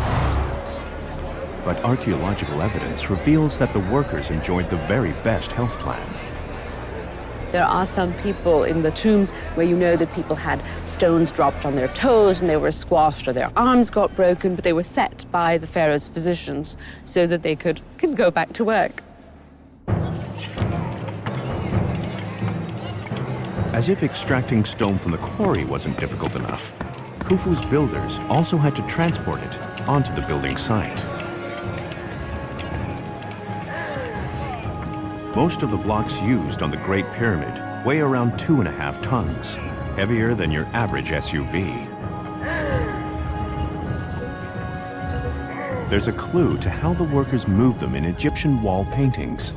But 1.65 1.83
archaeological 1.83 2.61
evidence 2.61 3.09
reveals 3.09 3.57
that 3.57 3.73
the 3.73 3.81
workers 3.81 4.31
enjoyed 4.31 4.69
the 4.69 4.77
very 4.77 5.13
best 5.25 5.53
health 5.53 5.79
plan. 5.79 6.14
There 7.55 7.63
are 7.63 7.87
some 7.87 8.13
people 8.15 8.65
in 8.65 8.83
the 8.83 8.91
tombs 8.91 9.31
where 9.55 9.65
you 9.65 9.77
know 9.77 9.95
that 9.95 10.13
people 10.13 10.35
had 10.35 10.61
stones 10.87 11.31
dropped 11.31 11.65
on 11.65 11.77
their 11.77 11.87
toes 11.87 12.41
and 12.41 12.51
they 12.51 12.57
were 12.57 12.73
squashed 12.73 13.29
or 13.29 13.33
their 13.33 13.53
arms 13.55 13.91
got 13.91 14.13
broken, 14.17 14.57
but 14.57 14.65
they 14.65 14.73
were 14.73 14.83
set 14.83 15.25
by 15.31 15.57
the 15.59 15.67
pharaoh's 15.69 16.09
physicians 16.09 16.77
so 17.05 17.29
that 17.29 17.43
they 17.43 17.55
could, 17.55 17.81
could 17.97 18.17
go 18.17 18.29
back 18.33 18.53
to 18.55 18.65
work. 18.65 19.05
As 23.73 23.89
if 23.89 24.03
extracting 24.03 24.65
stone 24.65 24.99
from 24.99 25.13
the 25.13 25.19
quarry 25.19 25.65
wasn't 25.65 25.97
difficult 26.01 26.35
enough, 26.35 26.73
Khufu's 27.21 27.65
builders 27.67 28.19
also 28.29 28.57
had 28.57 28.75
to 28.75 28.83
transport 28.89 29.41
it 29.43 29.61
onto 29.83 30.13
the 30.13 30.23
building 30.23 30.57
site. 30.57 31.07
Most 35.35 35.65
of 35.65 35.73
the 35.73 35.77
blocks 35.77 36.23
used 36.23 36.63
on 36.63 36.71
the 36.71 36.77
Great 36.77 37.11
Pyramid 37.13 37.61
weigh 37.85 37.99
around 37.99 38.39
two 38.39 38.61
and 38.61 38.69
a 38.69 38.71
half 38.71 39.03
tons, 39.03 39.57
heavier 39.97 40.33
than 40.33 40.53
your 40.53 40.67
average 40.67 41.11
SUV. 41.11 41.91
There's 45.91 46.07
a 46.07 46.13
clue 46.13 46.57
to 46.59 46.71
how 46.71 46.95
the 46.95 47.03
workers 47.03 47.49
move 47.49 47.81
them 47.81 47.97
in 47.97 48.05
Egyptian 48.05 48.63
wall 48.63 48.85
paintings. 48.93 49.53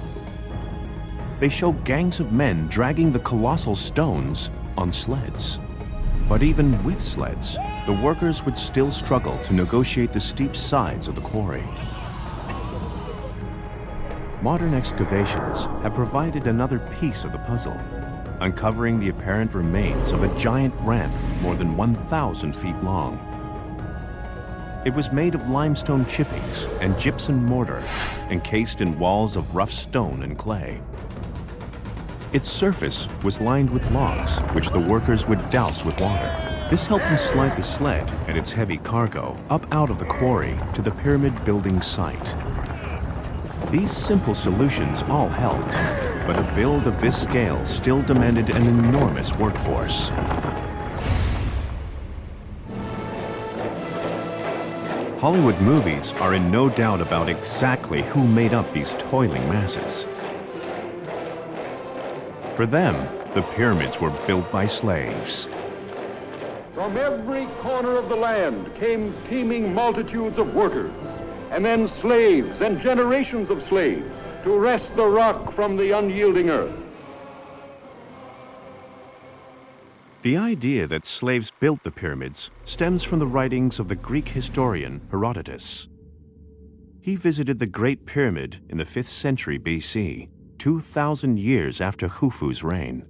They 1.39 1.49
show 1.49 1.73
gangs 1.73 2.19
of 2.19 2.31
men 2.31 2.67
dragging 2.69 3.11
the 3.11 3.19
colossal 3.19 3.75
stones 3.75 4.49
on 4.79 4.91
sleds. 4.91 5.59
But 6.27 6.41
even 6.41 6.83
with 6.83 6.99
sleds, 6.99 7.55
the 7.85 7.99
workers 8.03 8.43
would 8.45 8.57
still 8.57 8.89
struggle 8.89 9.37
to 9.43 9.53
negotiate 9.53 10.11
the 10.11 10.19
steep 10.19 10.55
sides 10.55 11.07
of 11.07 11.13
the 11.13 11.21
quarry. 11.21 11.63
Modern 14.43 14.75
excavations 14.75 15.65
have 15.81 15.95
provided 15.95 16.45
another 16.45 16.77
piece 16.99 17.23
of 17.23 17.31
the 17.31 17.39
puzzle, 17.39 17.75
uncovering 18.39 18.99
the 18.99 19.09
apparent 19.09 19.55
remains 19.55 20.11
of 20.11 20.21
a 20.21 20.37
giant 20.37 20.75
ramp 20.81 21.11
more 21.41 21.55
than 21.55 21.75
1,000 21.75 22.55
feet 22.55 22.75
long. 22.83 23.17
It 24.85 24.93
was 24.93 25.11
made 25.11 25.33
of 25.33 25.49
limestone 25.49 26.05
chippings 26.05 26.65
and 26.81 26.97
gypsum 26.99 27.43
mortar, 27.43 27.83
encased 28.29 28.79
in 28.79 28.99
walls 28.99 29.35
of 29.35 29.55
rough 29.55 29.71
stone 29.71 30.21
and 30.21 30.37
clay. 30.37 30.81
Its 32.31 32.47
surface 32.47 33.09
was 33.23 33.41
lined 33.41 33.71
with 33.71 33.89
logs, 33.89 34.37
which 34.53 34.69
the 34.69 34.79
workers 34.79 35.27
would 35.27 35.49
douse 35.49 35.83
with 35.83 35.99
water. 35.99 36.67
This 36.69 36.85
helped 36.85 37.05
them 37.05 37.17
slide 37.17 37.57
the 37.57 37.63
sled 37.63 38.07
and 38.27 38.37
its 38.37 38.51
heavy 38.51 38.77
cargo 38.77 39.35
up 39.49 39.65
out 39.73 39.89
of 39.89 39.97
the 39.97 40.05
quarry 40.05 40.59
to 40.75 40.83
the 40.83 40.91
pyramid 40.91 41.43
building 41.43 41.81
site. 41.81 42.35
These 43.71 43.91
simple 43.91 44.33
solutions 44.33 45.03
all 45.09 45.27
helped, 45.27 45.73
but 46.25 46.39
a 46.39 46.53
build 46.55 46.87
of 46.87 47.01
this 47.01 47.21
scale 47.21 47.65
still 47.65 48.01
demanded 48.01 48.49
an 48.49 48.65
enormous 48.65 49.35
workforce. 49.35 50.07
Hollywood 55.19 55.59
movies 55.59 56.13
are 56.21 56.35
in 56.35 56.49
no 56.49 56.69
doubt 56.69 57.01
about 57.01 57.27
exactly 57.27 58.03
who 58.03 58.25
made 58.25 58.53
up 58.53 58.71
these 58.71 58.93
toiling 58.99 59.45
masses. 59.49 60.07
For 62.55 62.65
them, 62.65 62.95
the 63.33 63.41
pyramids 63.41 63.99
were 63.99 64.11
built 64.25 64.49
by 64.49 64.65
slaves. 64.65 65.49
From 66.73 66.95
every 66.95 67.47
corner 67.57 67.97
of 67.97 68.07
the 68.07 68.15
land 68.15 68.73
came 68.75 69.13
teeming 69.27 69.73
multitudes 69.73 70.37
of 70.37 70.55
workers 70.55 71.16
and 71.51 71.63
then 71.63 71.87
slaves 71.87 72.61
and 72.61 72.79
generations 72.79 73.49
of 73.49 73.61
slaves 73.61 74.23
to 74.43 74.57
wrest 74.57 74.95
the 74.95 75.05
rock 75.05 75.51
from 75.51 75.75
the 75.77 75.91
unyielding 75.91 76.49
earth. 76.49 76.83
The 80.23 80.37
idea 80.37 80.87
that 80.87 81.05
slaves 81.05 81.51
built 81.51 81.83
the 81.83 81.91
pyramids 81.91 82.49
stems 82.65 83.03
from 83.03 83.19
the 83.19 83.27
writings 83.27 83.79
of 83.79 83.87
the 83.87 83.95
Greek 83.95 84.29
historian 84.29 85.01
Herodotus. 85.09 85.87
He 87.01 87.15
visited 87.15 87.59
the 87.59 87.65
Great 87.65 88.05
Pyramid 88.05 88.59
in 88.67 88.77
the 88.77 88.83
5th 88.83 89.07
century 89.07 89.57
BC, 89.57 90.27
2,000 90.57 91.39
years 91.39 91.79
after 91.79 92.09
Khufu's 92.09 92.63
reign. 92.63 93.05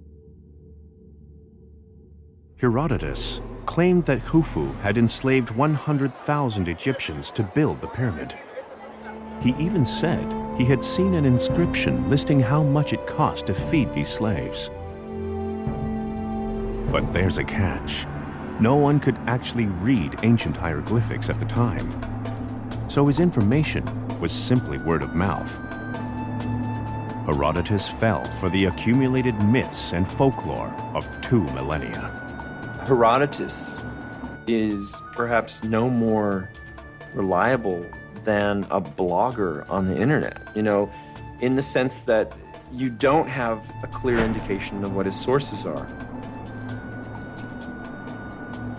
Herodotus 2.60 3.40
claimed 3.68 4.06
that 4.06 4.24
Khufu 4.24 4.74
had 4.80 4.96
enslaved 4.96 5.50
100,000 5.50 6.68
Egyptians 6.68 7.30
to 7.32 7.42
build 7.42 7.78
the 7.82 7.86
pyramid. 7.86 8.34
He 9.42 9.54
even 9.58 9.84
said 9.84 10.26
he 10.56 10.64
had 10.64 10.82
seen 10.82 11.12
an 11.12 11.26
inscription 11.26 12.08
listing 12.08 12.40
how 12.40 12.62
much 12.62 12.94
it 12.94 13.06
cost 13.06 13.46
to 13.46 13.54
feed 13.54 13.92
these 13.92 14.08
slaves. 14.08 14.70
But 16.90 17.12
there's 17.12 17.36
a 17.36 17.44
catch. 17.44 18.06
No 18.58 18.74
one 18.74 19.00
could 19.00 19.18
actually 19.26 19.66
read 19.66 20.18
ancient 20.22 20.56
hieroglyphics 20.56 21.28
at 21.28 21.38
the 21.38 21.44
time. 21.44 21.92
So 22.88 23.06
his 23.06 23.20
information 23.20 23.84
was 24.18 24.32
simply 24.32 24.78
word 24.78 25.02
of 25.02 25.14
mouth. 25.14 25.54
Herodotus 27.26 27.86
fell 27.86 28.24
for 28.40 28.48
the 28.48 28.64
accumulated 28.64 29.34
myths 29.42 29.92
and 29.92 30.08
folklore 30.08 30.74
of 30.94 31.06
two 31.20 31.42
millennia. 31.52 32.27
Herodotus 32.88 33.82
is 34.46 35.02
perhaps 35.12 35.62
no 35.62 35.90
more 35.90 36.48
reliable 37.12 37.84
than 38.24 38.64
a 38.70 38.80
blogger 38.80 39.68
on 39.68 39.88
the 39.88 39.96
internet, 39.96 40.40
you 40.56 40.62
know, 40.62 40.90
in 41.42 41.54
the 41.56 41.62
sense 41.62 42.00
that 42.02 42.32
you 42.72 42.88
don't 42.88 43.28
have 43.28 43.70
a 43.82 43.86
clear 43.88 44.18
indication 44.18 44.82
of 44.84 44.96
what 44.96 45.04
his 45.04 45.20
sources 45.20 45.66
are. 45.66 45.86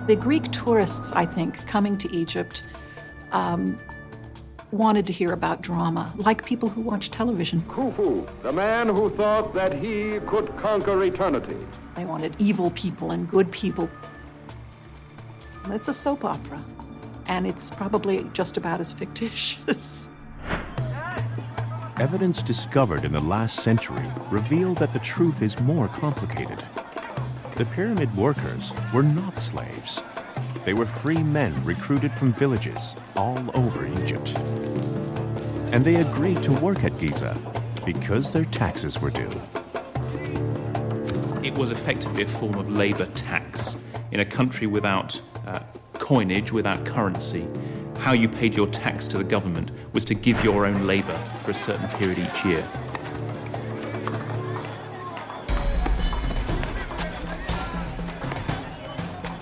The 0.08 0.16
Greek 0.16 0.52
tourists, 0.52 1.12
I 1.12 1.28
think, 1.28 1.64
coming 1.68 1.96
to 2.00 2.12
Egypt, 2.12 2.64
um, 3.32 3.78
wanted 4.72 5.06
to 5.06 5.14
hear 5.14 5.34
about 5.34 5.62
drama, 5.62 6.12
like 6.16 6.44
people 6.46 6.68
who 6.68 6.82
watch 6.82 7.12
television. 7.12 7.62
Khufu, 7.62 8.26
the 8.42 8.52
man 8.52 8.88
who 8.88 9.08
thought 9.08 9.54
that 9.54 9.72
he 9.72 10.20
could 10.26 10.48
conquer 10.58 11.04
eternity. 11.04 11.58
They 12.00 12.06
wanted 12.06 12.34
evil 12.40 12.72
people 12.72 13.12
and 13.12 13.30
good 13.30 13.52
people. 13.52 13.90
It's 15.66 15.90
a 15.90 15.94
soap 15.94 16.24
opera, 16.24 16.64
and 17.28 17.46
it's 17.46 17.72
probably 17.72 18.26
just 18.32 18.56
about 18.56 18.80
as 18.80 18.94
fictitious. 18.94 20.10
Evidence 22.00 22.42
discovered 22.42 23.04
in 23.04 23.12
the 23.12 23.20
last 23.20 23.58
century 23.58 24.06
revealed 24.32 24.78
that 24.78 24.94
the 24.94 25.00
truth 25.00 25.42
is 25.42 25.60
more 25.60 25.90
complicated. 25.90 26.64
The 27.58 27.66
pyramid 27.66 28.16
workers 28.16 28.72
were 28.94 29.04
not 29.04 29.38
slaves. 29.38 30.02
They 30.64 30.74
were 30.74 30.86
free 30.86 31.22
men 31.22 31.54
recruited 31.66 32.14
from 32.14 32.32
villages 32.32 32.96
all 33.18 33.44
over 33.56 33.86
Egypt. 34.02 34.38
And 35.74 35.84
they 35.84 35.96
agreed 35.96 36.42
to 36.44 36.54
work 36.54 36.86
at 36.86 36.98
Giza 36.98 37.38
because 37.86 38.32
their 38.32 38.46
taxes 38.46 39.02
were 39.02 39.12
due. 39.12 39.42
Was 41.60 41.72
effectively 41.72 42.24
a 42.24 42.28
form 42.28 42.56
of 42.56 42.72
labor 42.72 43.06
tax 43.16 43.76
in 44.12 44.22
a 44.22 44.26
country 44.26 44.66
without 44.66 45.22
uh, 45.46 45.60
coinage, 45.96 46.54
without 46.54 46.86
currency. 46.86 47.46
How 47.98 48.14
you 48.14 48.30
paid 48.30 48.56
your 48.56 48.68
tax 48.68 49.10
to 49.10 49.18
the 49.18 49.26
government 49.26 49.72
was 49.92 50.06
to 50.06 50.14
give 50.14 50.42
your 50.42 50.66
own 50.66 50.88
labor 50.88 51.18
for 51.44 51.52
a 51.52 51.54
certain 51.54 51.90
period 52.00 52.18
each 52.18 52.46
year. 52.46 52.64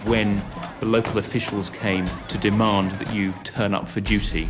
when 0.08 0.42
the 0.80 0.86
local 0.88 1.20
officials 1.20 1.70
came 1.70 2.06
to 2.30 2.38
demand 2.40 2.90
that 2.94 3.14
you 3.14 3.32
turn 3.44 3.76
up 3.76 3.88
for 3.88 4.00
duty, 4.02 4.50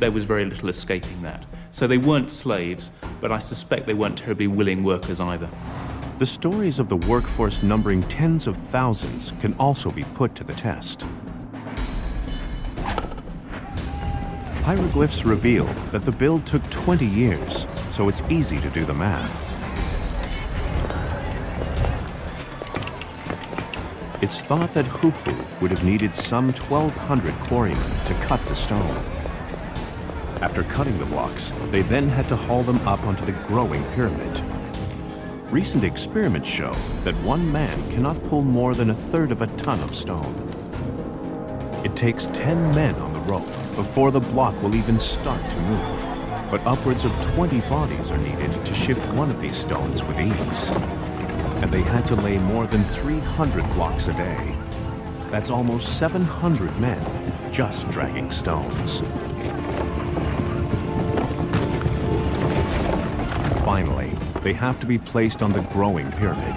there 0.00 0.10
was 0.10 0.24
very 0.24 0.46
little 0.46 0.68
escaping 0.68 1.22
that. 1.22 1.44
So 1.70 1.86
they 1.86 1.98
weren't 1.98 2.30
slaves, 2.30 2.90
but 3.20 3.30
I 3.30 3.38
suspect 3.38 3.86
they 3.86 3.94
weren't 3.94 4.18
terribly 4.18 4.46
willing 4.46 4.82
workers 4.82 5.20
either. 5.20 5.48
The 6.24 6.30
stories 6.30 6.78
of 6.78 6.88
the 6.88 6.96
workforce 6.96 7.62
numbering 7.62 8.02
tens 8.04 8.46
of 8.46 8.56
thousands 8.56 9.34
can 9.42 9.52
also 9.58 9.90
be 9.90 10.04
put 10.14 10.34
to 10.36 10.42
the 10.42 10.54
test. 10.54 11.06
Hieroglyphs 14.62 15.26
reveal 15.26 15.66
that 15.92 16.06
the 16.06 16.12
build 16.12 16.46
took 16.46 16.62
20 16.70 17.04
years, 17.04 17.66
so 17.92 18.08
it's 18.08 18.22
easy 18.30 18.58
to 18.60 18.70
do 18.70 18.86
the 18.86 18.94
math. 18.94 19.38
It's 24.22 24.40
thought 24.40 24.72
that 24.72 24.86
Khufu 24.86 25.60
would 25.60 25.70
have 25.70 25.84
needed 25.84 26.14
some 26.14 26.46
1,200 26.52 27.34
quarrymen 27.40 28.04
to 28.06 28.14
cut 28.22 28.40
the 28.46 28.56
stone. 28.56 28.96
After 30.40 30.62
cutting 30.62 30.98
the 30.98 31.04
blocks, 31.04 31.52
they 31.64 31.82
then 31.82 32.08
had 32.08 32.26
to 32.28 32.36
haul 32.36 32.62
them 32.62 32.78
up 32.88 33.04
onto 33.06 33.26
the 33.26 33.32
growing 33.46 33.84
pyramid. 33.92 34.42
Recent 35.54 35.84
experiments 35.84 36.48
show 36.48 36.72
that 37.04 37.14
one 37.22 37.52
man 37.52 37.78
cannot 37.92 38.20
pull 38.24 38.42
more 38.42 38.74
than 38.74 38.90
a 38.90 38.94
third 38.94 39.30
of 39.30 39.40
a 39.40 39.46
ton 39.56 39.78
of 39.84 39.94
stone. 39.94 40.34
It 41.84 41.94
takes 41.94 42.26
10 42.32 42.74
men 42.74 42.96
on 42.96 43.12
the 43.12 43.20
rope 43.20 43.46
before 43.76 44.10
the 44.10 44.18
block 44.18 44.60
will 44.64 44.74
even 44.74 44.98
start 44.98 45.40
to 45.48 45.56
move. 45.58 46.50
But 46.50 46.66
upwards 46.66 47.04
of 47.04 47.12
20 47.36 47.60
bodies 47.70 48.10
are 48.10 48.18
needed 48.18 48.52
to 48.66 48.74
shift 48.74 49.06
one 49.14 49.30
of 49.30 49.40
these 49.40 49.56
stones 49.56 50.02
with 50.02 50.18
ease. 50.18 50.70
And 51.62 51.70
they 51.70 51.82
had 51.82 52.04
to 52.08 52.16
lay 52.16 52.38
more 52.38 52.66
than 52.66 52.82
300 52.82 53.62
blocks 53.74 54.08
a 54.08 54.12
day. 54.14 54.56
That's 55.30 55.50
almost 55.50 55.98
700 55.98 56.76
men 56.80 57.32
just 57.52 57.88
dragging 57.90 58.28
stones. 58.32 59.02
Finally, 63.64 64.13
they 64.44 64.52
have 64.52 64.78
to 64.78 64.86
be 64.86 64.98
placed 64.98 65.42
on 65.42 65.52
the 65.52 65.62
growing 65.62 66.12
pyramid. 66.12 66.54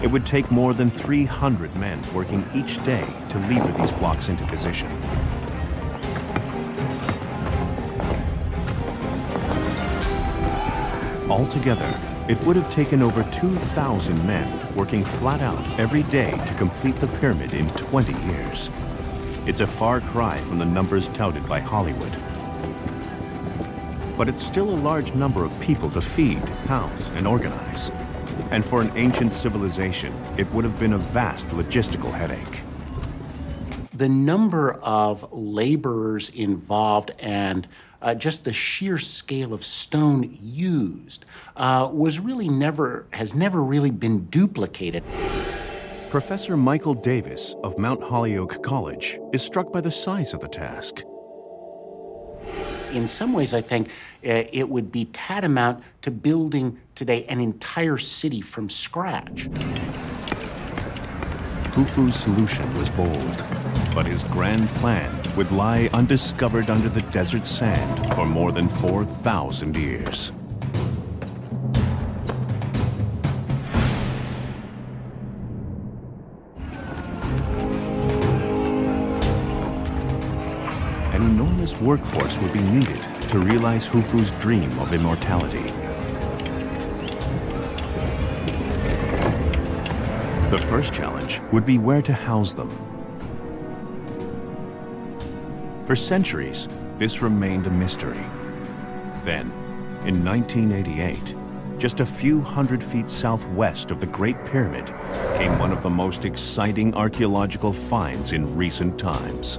It 0.00 0.06
would 0.08 0.24
take 0.24 0.48
more 0.50 0.72
than 0.72 0.88
300 0.88 1.74
men 1.74 2.00
working 2.14 2.48
each 2.54 2.82
day 2.84 3.04
to 3.30 3.38
lever 3.48 3.72
these 3.72 3.90
blocks 3.90 4.28
into 4.28 4.46
position. 4.46 4.88
Altogether, 11.28 12.00
it 12.28 12.40
would 12.44 12.54
have 12.54 12.70
taken 12.70 13.02
over 13.02 13.24
2,000 13.32 14.26
men 14.26 14.74
working 14.76 15.04
flat 15.04 15.40
out 15.40 15.80
every 15.80 16.04
day 16.04 16.30
to 16.46 16.54
complete 16.54 16.94
the 16.96 17.08
pyramid 17.18 17.52
in 17.52 17.68
20 17.70 18.12
years. 18.26 18.70
It's 19.44 19.60
a 19.60 19.66
far 19.66 20.00
cry 20.00 20.38
from 20.42 20.60
the 20.60 20.64
numbers 20.64 21.08
touted 21.08 21.48
by 21.48 21.58
Hollywood 21.58 22.16
but 24.16 24.28
it's 24.28 24.44
still 24.44 24.70
a 24.70 24.78
large 24.80 25.14
number 25.14 25.44
of 25.44 25.58
people 25.60 25.90
to 25.90 26.00
feed, 26.00 26.38
house, 26.66 27.10
and 27.14 27.26
organize. 27.26 27.90
And 28.50 28.64
for 28.64 28.80
an 28.80 28.92
ancient 28.96 29.32
civilization, 29.32 30.14
it 30.36 30.50
would 30.52 30.64
have 30.64 30.78
been 30.78 30.92
a 30.92 30.98
vast 30.98 31.48
logistical 31.48 32.12
headache. 32.12 32.62
The 33.92 34.08
number 34.08 34.72
of 34.82 35.32
laborers 35.32 36.28
involved 36.30 37.12
and 37.18 37.66
uh, 38.02 38.14
just 38.14 38.44
the 38.44 38.52
sheer 38.52 38.98
scale 38.98 39.54
of 39.54 39.64
stone 39.64 40.38
used 40.42 41.24
uh, 41.56 41.88
was 41.92 42.20
really 42.20 42.48
never 42.48 43.06
has 43.12 43.34
never 43.34 43.62
really 43.62 43.90
been 43.90 44.26
duplicated. 44.26 45.02
Professor 46.10 46.56
Michael 46.56 46.94
Davis 46.94 47.56
of 47.64 47.78
Mount 47.78 48.02
Holyoke 48.02 48.62
College 48.62 49.18
is 49.32 49.42
struck 49.42 49.72
by 49.72 49.80
the 49.80 49.90
size 49.90 50.34
of 50.34 50.40
the 50.40 50.48
task 50.48 51.02
in 52.94 53.08
some 53.08 53.32
ways, 53.32 53.52
I 53.52 53.60
think 53.60 53.88
uh, 53.88 54.44
it 54.52 54.68
would 54.68 54.92
be 54.92 55.06
tantamount 55.06 55.82
to 56.02 56.10
building 56.10 56.78
today 56.94 57.24
an 57.24 57.40
entire 57.40 57.98
city 57.98 58.40
from 58.40 58.68
scratch. 58.68 59.48
Khufu's 61.72 62.14
solution 62.14 62.72
was 62.78 62.88
bold, 62.90 63.44
but 63.94 64.06
his 64.06 64.22
grand 64.24 64.68
plan 64.80 65.10
would 65.36 65.50
lie 65.50 65.90
undiscovered 65.92 66.70
under 66.70 66.88
the 66.88 67.02
desert 67.02 67.44
sand 67.44 68.14
for 68.14 68.26
more 68.26 68.52
than 68.52 68.68
4,000 68.68 69.76
years. 69.76 70.30
Workforce 81.72 82.38
would 82.38 82.52
be 82.52 82.60
needed 82.60 83.02
to 83.30 83.38
realize 83.38 83.88
Khufu's 83.88 84.30
dream 84.32 84.78
of 84.78 84.92
immortality. 84.92 85.72
The 90.50 90.58
first 90.58 90.92
challenge 90.92 91.40
would 91.52 91.64
be 91.64 91.78
where 91.78 92.02
to 92.02 92.12
house 92.12 92.52
them. 92.52 92.68
For 95.86 95.96
centuries, 95.96 96.68
this 96.98 97.22
remained 97.22 97.66
a 97.66 97.70
mystery. 97.70 98.24
Then, 99.24 99.50
in 100.04 100.22
1988, 100.22 101.34
just 101.78 102.00
a 102.00 102.06
few 102.06 102.40
hundred 102.40 102.84
feet 102.84 103.08
southwest 103.08 103.90
of 103.90 104.00
the 104.00 104.06
Great 104.06 104.36
Pyramid, 104.44 104.94
came 105.38 105.58
one 105.58 105.72
of 105.72 105.82
the 105.82 105.90
most 105.90 106.24
exciting 106.24 106.94
archaeological 106.94 107.72
finds 107.72 108.32
in 108.32 108.54
recent 108.54 108.98
times. 108.98 109.58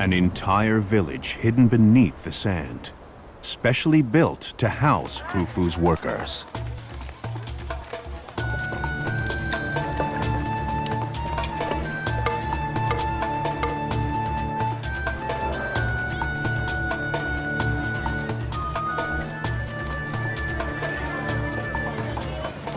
An 0.00 0.14
entire 0.14 0.80
village 0.80 1.32
hidden 1.32 1.68
beneath 1.68 2.24
the 2.24 2.32
sand, 2.32 2.92
specially 3.42 4.00
built 4.00 4.54
to 4.56 4.66
house 4.66 5.20
Khufu's 5.20 5.76
workers. 5.76 6.46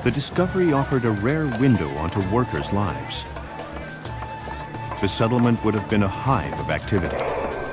The 0.03 0.11
discovery 0.11 0.73
offered 0.73 1.05
a 1.05 1.11
rare 1.11 1.47
window 1.61 1.89
onto 1.91 2.19
workers' 2.29 2.73
lives 2.73 3.23
the 5.03 5.09
settlement 5.09 5.61
would 5.65 5.73
have 5.73 5.89
been 5.89 6.03
a 6.03 6.07
hive 6.07 6.57
of 6.61 6.69
activity, 6.69 7.17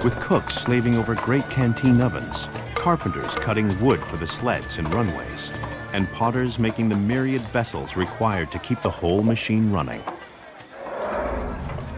with 0.03 0.19
cooks 0.19 0.57
slaving 0.57 0.97
over 0.97 1.14
great 1.14 1.49
canteen 1.49 2.01
ovens, 2.01 2.49
carpenters 2.75 3.37
cutting 3.37 3.69
wood 3.81 4.01
for 4.01 4.16
the 4.16 4.27
sleds 4.27 4.79
and 4.79 4.93
runways, 4.93 5.53
and 5.93 6.11
potters 6.11 6.59
making 6.59 6.88
the 6.88 6.97
myriad 6.97 7.40
vessels 7.53 7.95
required 7.95 8.51
to 8.51 8.59
keep 8.59 8.81
the 8.81 8.90
whole 8.90 9.23
machine 9.23 9.71
running. 9.71 10.03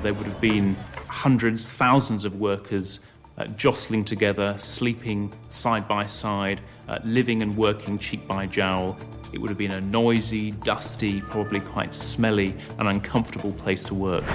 There 0.02 0.12
would 0.12 0.26
have 0.26 0.38
been 0.38 0.76
hundreds, 1.06 1.66
thousands 1.66 2.26
of 2.26 2.38
workers 2.38 3.00
uh, 3.38 3.46
jostling 3.56 4.04
together, 4.04 4.54
sleeping 4.58 5.32
side 5.48 5.88
by 5.88 6.04
side, 6.04 6.60
uh, 6.88 6.98
living 7.04 7.40
and 7.40 7.56
working 7.56 7.98
cheek 7.98 8.28
by 8.28 8.44
jowl. 8.44 8.98
It 9.32 9.40
would 9.40 9.48
have 9.48 9.56
been 9.56 9.72
a 9.72 9.80
noisy, 9.80 10.50
dusty, 10.50 11.22
probably 11.22 11.60
quite 11.60 11.94
smelly, 11.94 12.52
and 12.78 12.86
uncomfortable 12.86 13.52
place 13.52 13.82
to 13.84 13.94
work 13.94 14.26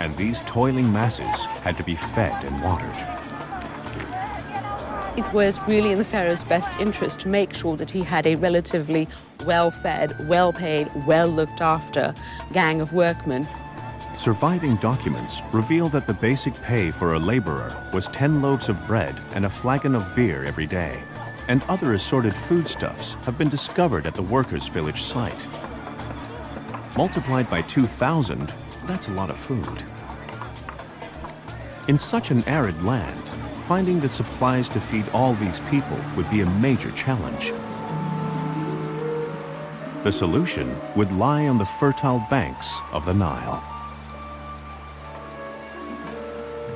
and 0.00 0.16
these 0.16 0.40
toiling 0.42 0.92
masses 0.92 1.44
had 1.62 1.76
to 1.76 1.84
be 1.84 1.94
fed 1.94 2.44
and 2.44 2.62
watered. 2.62 2.96
It 5.16 5.30
was 5.34 5.60
really 5.68 5.92
in 5.92 5.98
the 5.98 6.04
Pharaoh's 6.04 6.42
best 6.44 6.72
interest 6.80 7.20
to 7.20 7.28
make 7.28 7.52
sure 7.52 7.76
that 7.76 7.90
he 7.90 8.02
had 8.02 8.26
a 8.26 8.36
relatively 8.36 9.08
well 9.44 9.70
fed, 9.70 10.28
well 10.28 10.52
paid, 10.52 10.88
well 11.06 11.28
looked 11.28 11.60
after 11.60 12.14
gang 12.52 12.80
of 12.80 12.92
workmen. 12.92 13.46
Surviving 14.16 14.76
documents 14.76 15.40
reveal 15.52 15.88
that 15.88 16.06
the 16.06 16.14
basic 16.14 16.54
pay 16.62 16.90
for 16.90 17.14
a 17.14 17.18
laborer 17.18 17.74
was 17.92 18.08
10 18.08 18.42
loaves 18.42 18.68
of 18.68 18.86
bread 18.86 19.14
and 19.34 19.44
a 19.46 19.50
flagon 19.50 19.94
of 19.94 20.14
beer 20.14 20.44
every 20.44 20.66
day, 20.66 21.02
and 21.48 21.62
other 21.68 21.94
assorted 21.94 22.34
foodstuffs 22.34 23.14
have 23.24 23.36
been 23.36 23.48
discovered 23.48 24.06
at 24.06 24.14
the 24.14 24.22
workers' 24.22 24.68
village 24.68 25.02
site. 25.02 25.46
Multiplied 26.96 27.48
by 27.48 27.62
2,000, 27.62 28.52
that's 28.90 29.06
a 29.06 29.12
lot 29.12 29.30
of 29.30 29.36
food. 29.36 29.84
In 31.86 31.96
such 31.96 32.32
an 32.32 32.42
arid 32.48 32.82
land, 32.82 33.22
finding 33.68 34.00
the 34.00 34.08
supplies 34.08 34.68
to 34.70 34.80
feed 34.80 35.08
all 35.10 35.34
these 35.34 35.60
people 35.70 35.96
would 36.16 36.28
be 36.28 36.40
a 36.40 36.50
major 36.58 36.90
challenge. 36.92 37.52
The 40.02 40.10
solution 40.10 40.76
would 40.96 41.12
lie 41.12 41.46
on 41.46 41.56
the 41.56 41.64
fertile 41.64 42.26
banks 42.28 42.80
of 42.90 43.04
the 43.04 43.14
Nile. 43.14 43.62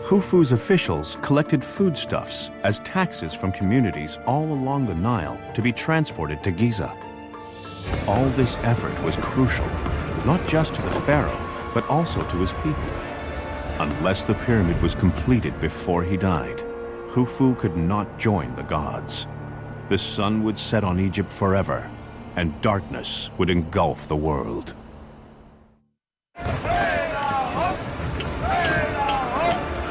Khufu's 0.05 0.53
officials 0.53 1.19
collected 1.21 1.65
foodstuffs 1.65 2.51
as 2.63 2.79
taxes 2.81 3.35
from 3.35 3.51
communities 3.51 4.21
all 4.25 4.53
along 4.53 4.87
the 4.87 4.95
Nile 4.95 5.41
to 5.55 5.63
be 5.63 5.73
transported 5.73 6.45
to 6.45 6.53
Giza. 6.53 6.97
All 8.07 8.27
this 8.37 8.57
effort 8.59 8.97
was 9.03 9.17
crucial, 9.17 9.67
not 10.25 10.47
just 10.47 10.77
to 10.77 10.83
the 10.83 11.01
pharaoh, 11.01 11.44
but 11.75 11.87
also 11.89 12.23
to 12.29 12.37
his 12.37 12.53
people. 12.55 12.93
Unless 13.81 14.25
the 14.25 14.35
pyramid 14.35 14.81
was 14.81 14.95
completed 14.95 15.59
before 15.61 16.05
he 16.05 16.17
died, 16.17 16.59
Khufu 17.09 17.59
could 17.59 17.77
not 17.77 18.19
join 18.19 18.55
the 18.55 18.63
gods. 18.63 19.27
The 19.89 19.99
sun 19.99 20.45
would 20.45 20.57
set 20.57 20.85
on 20.85 21.01
Egypt 21.01 21.31
forever, 21.31 21.91
and 22.37 22.59
darkness 22.63 23.31
would 23.37 23.51
engulf 23.51 24.09
the 24.09 24.17
world. 24.17 24.75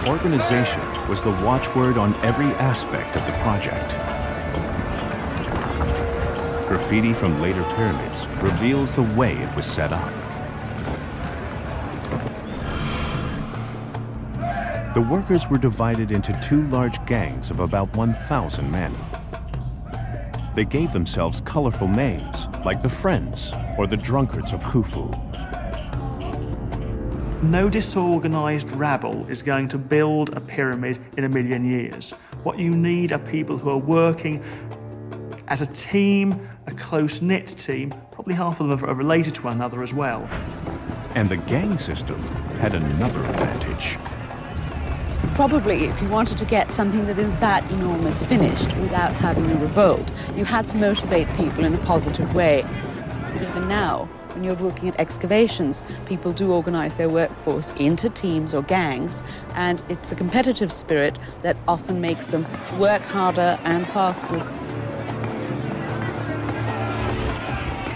Organization 0.07 0.81
was 1.07 1.21
the 1.21 1.31
watchword 1.45 1.97
on 1.97 2.15
every 2.15 2.51
aspect 2.55 3.15
of 3.15 3.25
the 3.25 3.31
project. 3.43 3.97
Graffiti 6.67 7.13
from 7.13 7.41
later 7.41 7.63
pyramids 7.75 8.27
reveals 8.41 8.95
the 8.95 9.03
way 9.03 9.33
it 9.33 9.55
was 9.55 9.65
set 9.65 9.93
up. 9.93 10.22
The 14.93 15.01
workers 15.01 15.49
were 15.49 15.58
divided 15.58 16.12
into 16.12 16.39
two 16.39 16.67
large 16.67 17.03
gangs 17.08 17.49
of 17.49 17.60
about 17.60 17.95
1,000 17.95 18.69
men. 18.69 18.93
They 20.53 20.65
gave 20.65 20.93
themselves 20.93 21.41
colorful 21.41 21.88
names, 21.88 22.47
like 22.63 22.84
the 22.84 22.89
Friends 22.89 23.53
or 23.79 23.88
the 23.88 23.97
Drunkards 23.97 24.53
of 24.53 24.62
Khufu. 24.62 25.10
No 27.41 27.69
disorganized 27.69 28.69
rabble 28.73 29.25
is 29.29 29.41
going 29.41 29.67
to 29.69 29.79
build 29.79 30.38
a 30.38 30.39
pyramid 30.39 30.99
in 31.17 31.23
a 31.23 31.29
million 31.29 31.65
years. 31.65 32.12
What 32.43 32.60
you 32.60 32.69
need 32.69 33.13
are 33.13 33.17
people 33.17 33.58
who 33.58 33.71
are 33.71 33.77
working 33.77 34.43
as 35.47 35.62
a 35.62 35.65
team, 35.65 36.47
a 36.67 36.71
close 36.71 37.19
knit 37.19 37.47
team. 37.47 37.89
Probably 38.12 38.36
half 38.36 38.62
of 38.62 38.67
them 38.67 38.88
are 38.88 38.93
related 38.93 39.34
to 39.36 39.41
one 39.41 39.53
another 39.56 39.82
as 39.82 39.91
well. 39.91 40.21
And 41.15 41.27
the 41.27 41.38
gang 41.38 41.79
system 41.79 42.21
had 42.60 42.75
another 42.75 43.25
advantage. 43.25 43.97
Probably, 45.35 45.85
if 45.85 45.99
you 45.99 46.07
wanted 46.09 46.37
to 46.37 46.45
get 46.45 46.71
something 46.75 47.07
that 47.07 47.17
is 47.17 47.31
that 47.39 47.69
enormous 47.71 48.23
finished 48.23 48.77
without 48.77 49.13
having 49.13 49.49
a 49.49 49.55
revolt, 49.55 50.13
you 50.35 50.45
had 50.45 50.69
to 50.69 50.77
motivate 50.77 51.27
people 51.35 51.65
in 51.65 51.73
a 51.73 51.77
positive 51.79 52.35
way. 52.35 52.59
Even 53.41 53.67
now, 53.67 54.07
when 54.35 54.43
you're 54.43 54.55
looking 54.55 54.89
at 54.89 54.99
excavations, 54.99 55.83
people 56.05 56.33
do 56.33 56.51
organize 56.51 56.95
their 56.95 57.09
workforce 57.09 57.71
into 57.77 58.09
teams 58.09 58.53
or 58.53 58.61
gangs, 58.61 59.23
and 59.55 59.83
it's 59.89 60.11
a 60.11 60.15
competitive 60.15 60.71
spirit 60.71 61.17
that 61.41 61.57
often 61.67 61.99
makes 61.99 62.27
them 62.27 62.45
work 62.77 63.01
harder 63.01 63.57
and 63.63 63.87
faster. 63.87 64.62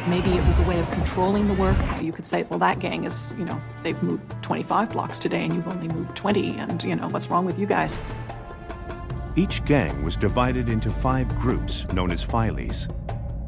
Maybe 0.08 0.30
it 0.38 0.48
was 0.48 0.58
a 0.60 0.64
way 0.64 0.80
of 0.80 0.90
controlling 0.92 1.50
the 1.50 1.54
work. 1.56 1.76
You 2.02 2.14
could 2.14 2.26
say, 2.26 2.44
well, 2.44 2.60
that 2.60 2.80
gang 2.80 3.04
is, 3.04 3.34
you 3.38 3.44
know, 3.44 3.62
they've 3.84 4.02
moved 4.02 4.24
25 4.42 4.92
blocks 4.92 5.20
today 5.20 5.44
and 5.44 5.54
you've 5.54 5.68
only 5.68 5.90
moved 5.90 6.16
20, 6.16 6.58
and, 6.60 6.82
you 6.82 6.96
know, 6.96 7.10
what's 7.10 7.30
wrong 7.30 7.44
with 7.44 7.60
you 7.60 7.66
guys? 7.66 8.00
Each 9.36 9.64
gang 9.66 10.02
was 10.04 10.16
divided 10.16 10.70
into 10.70 10.92
five 10.92 11.28
groups 11.40 11.86
known 11.90 12.12
as 12.12 12.24
phyles. 12.24 12.88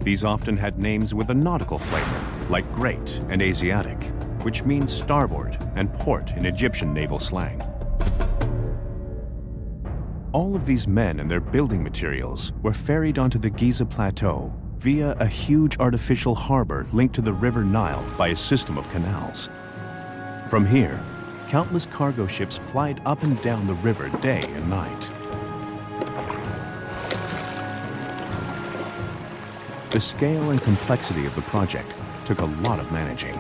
These 0.02 0.26
often 0.26 0.58
had 0.58 0.78
names 0.78 1.14
with 1.14 1.30
a 1.30 1.34
nautical 1.34 1.80
flavor, 1.80 2.22
like 2.50 2.70
Great 2.74 3.22
and 3.30 3.42
Asiatic, 3.42 4.04
which 4.42 4.66
means 4.66 4.92
starboard 4.92 5.58
and 5.78 5.94
port 5.94 6.34
in 6.34 6.46
Egyptian 6.46 6.94
naval 6.94 7.20
slang. 7.20 7.62
All 10.34 10.58
of 10.58 10.66
these 10.66 10.90
men 10.90 11.22
and 11.22 11.32
their 11.32 11.40
building 11.40 11.82
materials 11.82 12.52
were 12.62 12.74
ferried 12.74 13.18
onto 13.18 13.40
the 13.40 13.50
Giza 13.50 13.86
Plateau 13.86 14.54
via 14.80 15.12
a 15.20 15.26
huge 15.26 15.78
artificial 15.78 16.34
harbor 16.34 16.88
linked 16.94 17.14
to 17.14 17.22
the 17.22 17.34
River 17.34 17.66
Nile 17.66 18.04
by 18.18 18.30
a 18.30 18.36
system 18.36 18.78
of 18.78 18.90
canals. 18.92 19.50
From 20.50 20.66
here, 20.66 21.04
countless 21.50 21.86
cargo 21.86 22.28
ships 22.28 22.62
plied 22.68 23.02
up 23.06 23.24
and 23.24 23.42
down 23.42 23.68
the 23.68 23.74
river 23.76 24.08
day 24.22 24.42
and 24.42 24.70
night. 24.70 25.12
The 29.92 30.00
scale 30.00 30.52
and 30.52 30.62
complexity 30.62 31.26
of 31.26 31.36
the 31.36 31.42
project 31.42 31.92
took 32.26 32.40
a 32.40 32.46
lot 32.46 32.80
of 32.80 32.90
managing. 32.92 33.38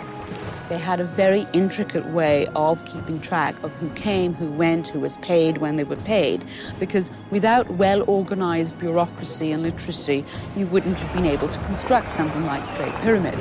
They 0.69 0.77
had 0.77 0.99
a 0.99 1.03
very 1.03 1.47
intricate 1.51 2.05
way 2.05 2.45
of 2.55 2.85
keeping 2.85 3.19
track 3.19 3.55
of 3.63 3.71
who 3.73 3.89
came, 3.95 4.35
who 4.35 4.51
went, 4.51 4.87
who 4.87 4.99
was 4.99 5.17
paid, 5.17 5.57
when 5.57 5.77
they 5.77 5.83
were 5.83 5.95
paid, 5.95 6.45
because 6.79 7.09
without 7.31 7.67
well 7.71 8.07
organized 8.07 8.77
bureaucracy 8.77 9.51
and 9.51 9.63
literacy, 9.63 10.23
you 10.55 10.67
wouldn't 10.67 10.95
have 10.97 11.11
been 11.11 11.25
able 11.25 11.49
to 11.49 11.59
construct 11.61 12.11
something 12.11 12.45
like 12.45 12.61
the 12.77 12.83
Great 12.83 12.93
Pyramid. 13.01 13.33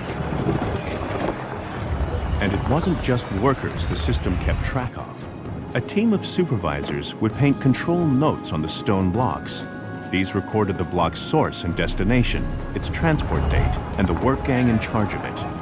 And 2.41 2.55
it 2.55 2.69
wasn't 2.71 3.03
just 3.03 3.31
workers 3.33 3.87
the 3.89 3.97
system 3.97 4.35
kept 4.39 4.65
track 4.65 4.97
of. 4.97 5.29
A 5.75 5.83
team 5.83 6.15
of 6.15 6.25
supervisors 6.25 7.15
would 7.17 7.35
paint 7.35 7.61
control 7.61 8.07
notes 8.07 8.55
on 8.55 8.63
the 8.63 8.69
stone 8.69 9.11
blocks. 9.11 9.67
These 10.11 10.35
recorded 10.35 10.79
the 10.79 10.85
block's 10.85 11.21
source 11.21 11.65
and 11.65 11.77
destination, 11.77 12.43
its 12.75 12.89
transport 12.89 13.43
date, 13.51 13.79
and 13.99 14.09
the 14.09 14.15
work 14.15 14.43
gang 14.47 14.69
in 14.69 14.79
charge 14.79 15.13
of 15.13 15.23
it. 15.25 15.58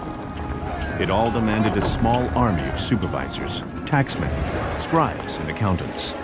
It 0.98 1.11
all 1.11 1.30
demanded 1.30 1.76
a 1.76 1.82
small 1.82 2.26
army 2.30 2.66
of 2.70 2.80
supervisors, 2.80 3.61
taxmen, 3.85 4.80
scribes, 4.80 5.37
and 5.37 5.50
accountants. 5.50 6.14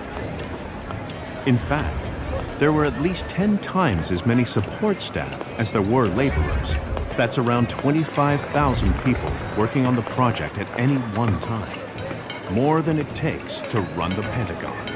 In 1.45 1.59
fact, 1.59 2.11
there 2.59 2.73
were 2.73 2.87
at 2.87 3.03
least 3.03 3.29
10 3.29 3.59
times 3.59 4.11
as 4.11 4.25
many 4.25 4.47
support 4.47 5.03
staff 5.03 5.51
as 5.59 5.73
there 5.73 5.83
were 5.83 6.09
laborers. 6.09 6.75
That's 7.19 7.37
around 7.37 7.69
25,000 7.69 8.95
people 9.05 9.31
working 9.59 9.87
on 9.87 9.95
the 9.95 10.03
project 10.03 10.57
at 10.57 10.81
any 10.81 10.97
one 11.19 11.39
time. 11.41 11.79
More 12.51 12.81
than 12.81 12.99
it 12.99 13.15
takes 13.15 13.61
to 13.73 13.83
run 13.95 14.17
the 14.17 14.23
Pentagon. 14.23 14.87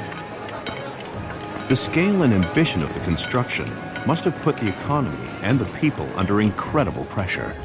The 1.67 1.75
scale 1.75 2.23
and 2.23 2.33
ambition 2.33 2.81
of 2.81 2.91
the 2.95 2.99
construction 3.01 3.71
must 4.07 4.25
have 4.25 4.35
put 4.37 4.57
the 4.57 4.69
economy 4.69 5.29
and 5.43 5.59
the 5.59 5.65
people 5.79 6.09
under 6.17 6.41
incredible 6.41 7.05
pressure 7.05 7.55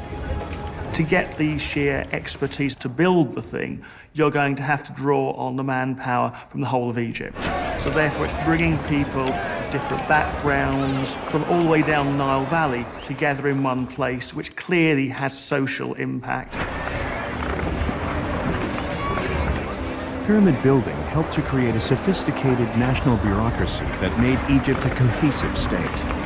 to 0.93 1.01
get 1.01 1.37
the 1.39 1.57
sheer 1.57 2.05
expertise 2.11 2.75
to 2.75 2.87
build 2.87 3.33
the 3.33 3.41
thing, 3.41 3.83
you're 4.13 4.29
going 4.29 4.53
to 4.53 4.61
have 4.61 4.83
to 4.83 4.93
draw 4.93 5.31
on 5.31 5.55
the 5.55 5.63
manpower 5.63 6.31
from 6.49 6.61
the 6.61 6.67
whole 6.67 6.87
of 6.87 6.99
Egypt. 6.99 7.43
So 7.81 7.89
therefore, 7.89 8.25
it's 8.25 8.45
bringing 8.45 8.77
people 8.83 9.27
of 9.27 9.71
different 9.71 10.07
backgrounds 10.07 11.15
from 11.15 11.43
all 11.45 11.63
the 11.63 11.69
way 11.69 11.81
down 11.81 12.05
the 12.05 12.17
Nile 12.17 12.45
Valley 12.45 12.85
together 13.01 13.49
in 13.49 13.63
one 13.63 13.87
place, 13.87 14.35
which 14.35 14.55
clearly 14.55 15.07
has 15.09 15.37
social 15.37 15.95
impact. 15.95 16.53
Pyramid 20.27 20.61
building 20.61 20.95
helped 21.07 21.33
to 21.33 21.41
create 21.41 21.75
a 21.75 21.81
sophisticated 21.81 22.67
national 22.77 23.17
bureaucracy 23.17 23.85
that 23.99 24.17
made 24.19 24.39
Egypt 24.49 24.85
a 24.85 24.89
cohesive 24.91 25.57
state. 25.57 26.22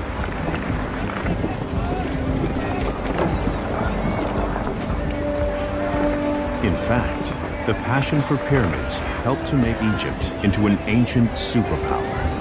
Fact, 6.78 7.28
the 7.68 7.74
passion 7.74 8.22
for 8.22 8.38
pyramids 8.38 8.98
helped 9.24 9.46
to 9.48 9.56
make 9.56 9.76
Egypt 9.94 10.32
into 10.44 10.68
an 10.68 10.78
ancient 10.86 11.32
superpower. 11.32 12.38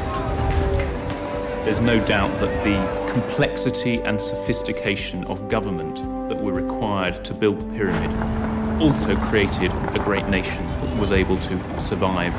There's 1.64 1.80
no 1.80 2.04
doubt 2.04 2.38
that 2.40 2.64
the 2.64 3.12
complexity 3.12 4.00
and 4.02 4.20
sophistication 4.20 5.24
of 5.24 5.48
government 5.48 5.96
that 6.28 6.40
were 6.40 6.52
required 6.52 7.24
to 7.24 7.34
build 7.34 7.60
the 7.60 7.74
pyramid 7.74 8.10
also 8.80 9.16
created 9.16 9.72
a 9.94 9.98
great 10.04 10.28
nation 10.28 10.64
that 10.80 10.96
was 10.96 11.10
able 11.10 11.38
to 11.38 11.80
survive 11.80 12.34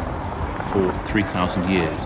for 0.71 0.91
3,000 1.07 1.69
years. 1.69 2.05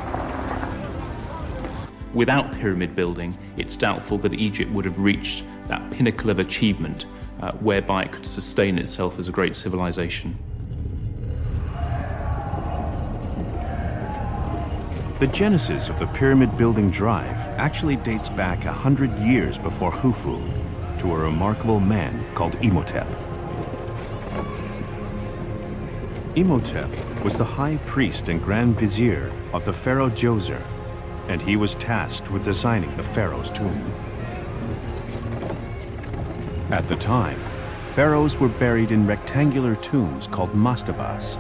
Without 2.14 2.52
pyramid 2.54 2.96
building, 2.96 3.38
it's 3.58 3.76
doubtful 3.76 4.18
that 4.18 4.34
Egypt 4.34 4.72
would 4.72 4.86
have 4.86 5.00
reached 5.00 5.44
that 5.68 5.92
pinnacle 5.92 6.30
of 6.30 6.40
achievement 6.40 7.06
uh, 7.42 7.52
whereby 7.54 8.04
it 8.04 8.12
could 8.12 8.26
sustain 8.26 8.78
itself 8.78 9.20
as 9.20 9.28
a 9.28 9.32
great 9.32 9.56
civilization. 9.56 10.38
The 15.20 15.28
genesis 15.28 15.90
of 15.90 16.00
the 16.00 16.08
pyramid 16.08 16.58
building 16.58 16.90
drive 16.90 17.38
actually 17.60 17.96
dates 17.96 18.30
back 18.30 18.66
a 18.66 18.74
hundred 18.74 19.16
years 19.20 19.60
before 19.60 19.92
Khufu 19.92 20.42
to 21.00 21.14
a 21.14 21.18
remarkable 21.18 21.80
man 21.80 22.26
called 22.34 22.56
Imhotep. 22.64 23.08
Imhotep 26.36 26.90
was 27.24 27.36
the 27.36 27.44
high 27.44 27.78
priest 27.86 28.30
and 28.30 28.42
grand 28.42 28.80
vizier 28.80 29.32
of 29.54 29.64
the 29.64 29.74
pharaoh 29.74 30.10
Djoser, 30.10 30.64
and 31.28 31.42
he 31.42 31.56
was 31.56 31.76
tasked 31.76 32.32
with 32.32 32.44
designing 32.44 32.96
the 32.98 33.04
pharaoh's 33.04 33.52
tomb. 33.52 33.94
At 36.72 36.88
the 36.88 36.96
time, 36.96 37.38
pharaohs 37.92 38.38
were 38.38 38.48
buried 38.48 38.94
in 38.94 39.06
rectangular 39.06 39.76
tombs 39.76 40.26
called 40.26 40.54
mastabas. 40.54 41.36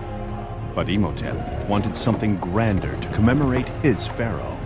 But 0.75 0.89
Imhotep 0.89 1.69
wanted 1.69 1.95
something 1.95 2.35
grander 2.35 2.97
to 2.97 3.07
commemorate 3.13 3.69
his 3.81 4.05
pharaoh. 4.05 4.57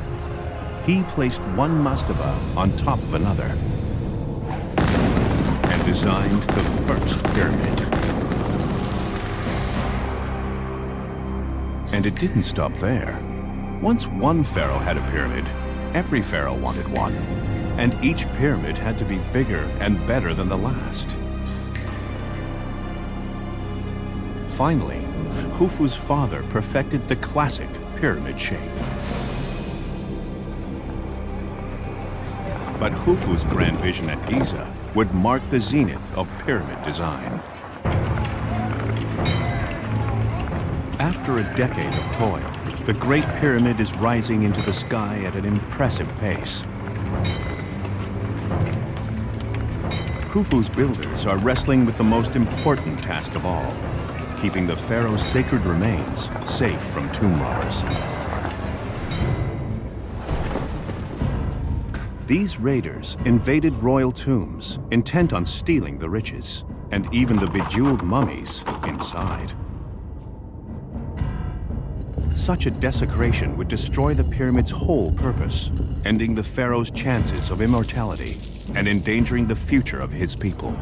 He 0.84 1.04
placed 1.04 1.44
one 1.54 1.84
mastaba 1.84 2.36
on 2.58 2.76
top 2.78 2.98
of 2.98 3.14
another 3.14 3.56
and 5.70 5.86
designed 5.86 6.42
the 6.42 6.64
first 6.88 7.24
pyramid. 7.36 7.82
And 11.94 12.08
it 12.08 12.16
didn't 12.16 12.44
stop 12.44 12.74
there. 12.78 13.20
Once 13.84 14.08
one 14.08 14.44
pharaoh 14.44 14.80
had 14.80 14.98
a 14.98 15.12
pyramid, 15.12 15.48
every 15.94 16.24
pharaoh 16.24 16.58
wanted 16.58 16.88
one 16.88 17.14
and 17.78 17.94
each 18.04 18.28
pyramid 18.38 18.78
had 18.78 18.98
to 18.98 19.06
be 19.06 19.18
bigger 19.34 19.64
and 19.80 20.06
better 20.08 20.34
than 20.34 20.50
the 20.50 20.58
last. 20.58 21.18
Finally, 24.50 25.02
Khufu's 25.58 25.96
father 25.96 26.44
perfected 26.50 27.08
the 27.08 27.16
classic 27.18 27.70
pyramid 27.98 28.40
shape. 28.40 28.72
But 32.80 32.94
Khufu's 32.94 33.46
grand 33.46 33.78
vision 33.80 34.10
at 34.10 34.30
Giza 34.30 34.74
would 34.96 35.14
mark 35.14 35.48
the 35.50 35.60
zenith 35.60 36.18
of 36.18 36.30
pyramid 36.46 36.82
design. 36.84 37.42
After 41.00 41.40
a 41.40 41.56
decade 41.56 41.94
of 41.94 42.16
toil, 42.16 42.52
the 42.86 42.94
Great 42.94 43.26
Pyramid 43.40 43.80
is 43.80 43.94
rising 43.96 44.44
into 44.44 44.62
the 44.62 44.74
sky 44.74 45.20
at 45.26 45.36
an 45.36 45.44
impressive 45.44 46.08
pace. 46.20 46.64
Khufu's 50.36 50.68
builders 50.68 51.26
are 51.26 51.38
wrestling 51.38 51.86
with 51.86 51.98
the 51.98 52.04
most 52.04 52.36
important 52.36 53.02
task 53.02 53.36
of 53.36 53.46
all 53.46 53.74
keeping 54.38 54.68
the 54.68 54.76
pharaoh's 54.76 55.26
sacred 55.26 55.66
remains 55.66 56.30
safe 56.44 56.84
from 56.84 57.10
tomb 57.14 57.42
robbers. 57.42 57.84
These 62.28 62.60
raiders 62.60 63.16
invaded 63.24 63.72
royal 63.76 64.12
tombs, 64.12 64.78
intent 64.92 65.32
on 65.32 65.46
stealing 65.46 65.98
the 65.98 66.10
riches, 66.10 66.66
and 66.92 67.08
even 67.14 67.40
the 67.40 67.48
bejeweled 67.48 68.04
mummies 68.04 68.66
inside. 68.84 69.54
Such 72.36 72.66
a 72.66 72.72
desecration 72.72 73.56
would 73.56 73.70
destroy 73.70 74.14
the 74.14 74.26
pyramid's 74.26 74.72
whole 74.72 75.14
purpose, 75.14 75.72
ending 76.04 76.36
the 76.36 76.44
pharaoh's 76.44 76.92
chances 76.92 77.52
of 77.52 77.62
immortality 77.62 78.38
and 78.76 78.88
endangering 78.88 79.48
the 79.48 79.56
future 79.56 80.00
of 80.00 80.12
his 80.12 80.36
people. 80.36 80.78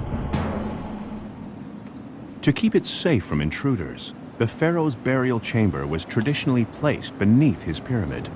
To 2.41 2.51
keep 2.51 2.75
it 2.75 2.85
safe 2.85 3.23
from 3.23 3.39
intruders, 3.39 4.13
the 4.37 4.47
pharaoh's 4.47 4.95
burial 4.95 5.39
chamber 5.39 5.87
was 5.87 6.03
traditionally 6.03 6.65
placed 6.65 7.17
beneath 7.17 7.63
his 7.63 7.79
pyramid. 7.79 8.29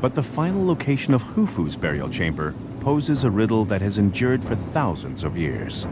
But 0.00 0.14
the 0.14 0.22
final 0.22 0.66
location 0.66 1.14
of 1.14 1.22
Khufu's 1.24 1.76
burial 1.76 2.08
chamber 2.08 2.54
poses 2.80 3.24
a 3.24 3.30
riddle 3.30 3.64
that 3.64 3.80
has 3.80 3.98
endured 3.98 4.44
for 4.44 4.54
thousands 4.54 5.24
of 5.24 5.36
years. 5.36 5.86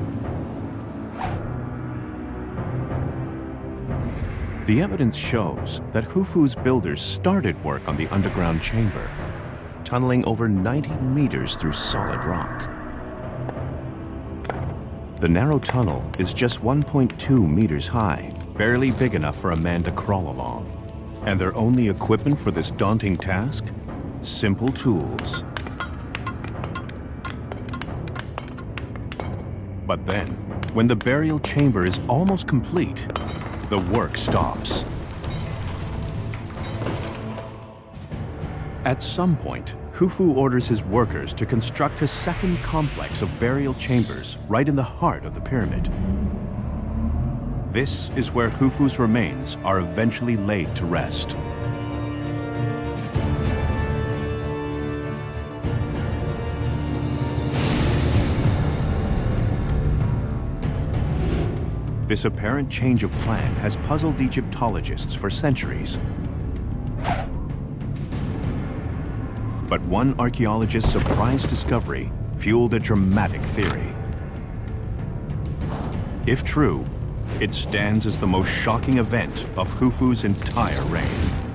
The 4.66 4.83
evidence 4.83 5.16
shows 5.16 5.81
that 5.92 6.05
Khufu's 6.05 6.57
builders 6.57 7.01
started 7.01 7.62
work 7.64 7.88
on 7.88 7.97
the 7.97 8.09
underground 8.09 8.62
chamber, 8.62 9.11
tunneling 9.85 10.25
over 10.25 10.49
90 10.49 10.90
meters 10.97 11.55
through 11.55 11.73
solid 11.73 12.25
rock. 12.25 12.75
The 15.26 15.32
narrow 15.32 15.58
tunnel 15.58 16.08
is 16.20 16.32
just 16.32 16.62
1.2 16.62 17.52
meters 17.52 17.88
high, 17.88 18.32
barely 18.56 18.92
big 18.92 19.12
enough 19.12 19.36
for 19.36 19.50
a 19.50 19.56
man 19.56 19.82
to 19.82 19.90
crawl 19.90 20.30
along. 20.30 20.70
And 21.24 21.36
their 21.40 21.52
only 21.56 21.88
equipment 21.88 22.38
for 22.38 22.52
this 22.52 22.70
daunting 22.70 23.16
task? 23.16 23.64
Simple 24.22 24.68
tools. 24.68 25.42
But 29.84 30.06
then, 30.06 30.28
when 30.74 30.86
the 30.86 30.94
burial 30.94 31.40
chamber 31.40 31.84
is 31.84 32.00
almost 32.06 32.46
complete, 32.46 33.08
the 33.68 33.80
work 33.92 34.16
stops. 34.16 34.84
At 38.84 39.02
some 39.02 39.36
point, 39.36 39.74
Khufu 39.96 40.37
orders 40.37 40.68
his 40.68 40.85
workers 40.85 41.32
to 41.32 41.46
construct 41.46 42.02
a 42.02 42.06
second 42.06 42.59
complex 42.59 43.22
of 43.22 43.40
burial 43.40 43.72
chambers 43.72 44.37
right 44.46 44.68
in 44.68 44.76
the 44.76 44.82
heart 44.82 45.24
of 45.24 45.35
the 45.35 45.40
pyramid. 45.40 45.90
This 47.72 48.11
is 48.11 48.30
where 48.30 48.50
Khufu's 48.50 48.98
remains 48.98 49.56
are 49.64 49.78
eventually 49.78 50.37
laid 50.37 50.76
to 50.76 50.85
rest. 50.85 51.30
This 62.06 62.26
apparent 62.26 62.70
change 62.70 63.02
of 63.02 63.11
plan 63.12 63.54
has 63.54 63.76
puzzled 63.76 64.20
Egyptologists 64.20 65.14
for 65.14 65.30
centuries. 65.30 65.98
But 69.68 69.83
one 69.83 70.14
archaeologist's 70.20 70.92
surprise 70.92 71.42
discovery 71.44 72.12
fueled 72.37 72.74
a 72.74 72.79
dramatic 72.79 73.40
theory. 73.40 73.94
If 76.26 76.44
true, 76.44 76.87
it 77.40 77.52
stands 77.52 78.07
as 78.07 78.18
the 78.18 78.26
most 78.26 78.48
shocking 78.48 78.98
event 78.98 79.44
of 79.57 79.72
Khufu's 79.74 80.24
entire 80.24 80.83
reign. 80.85 81.45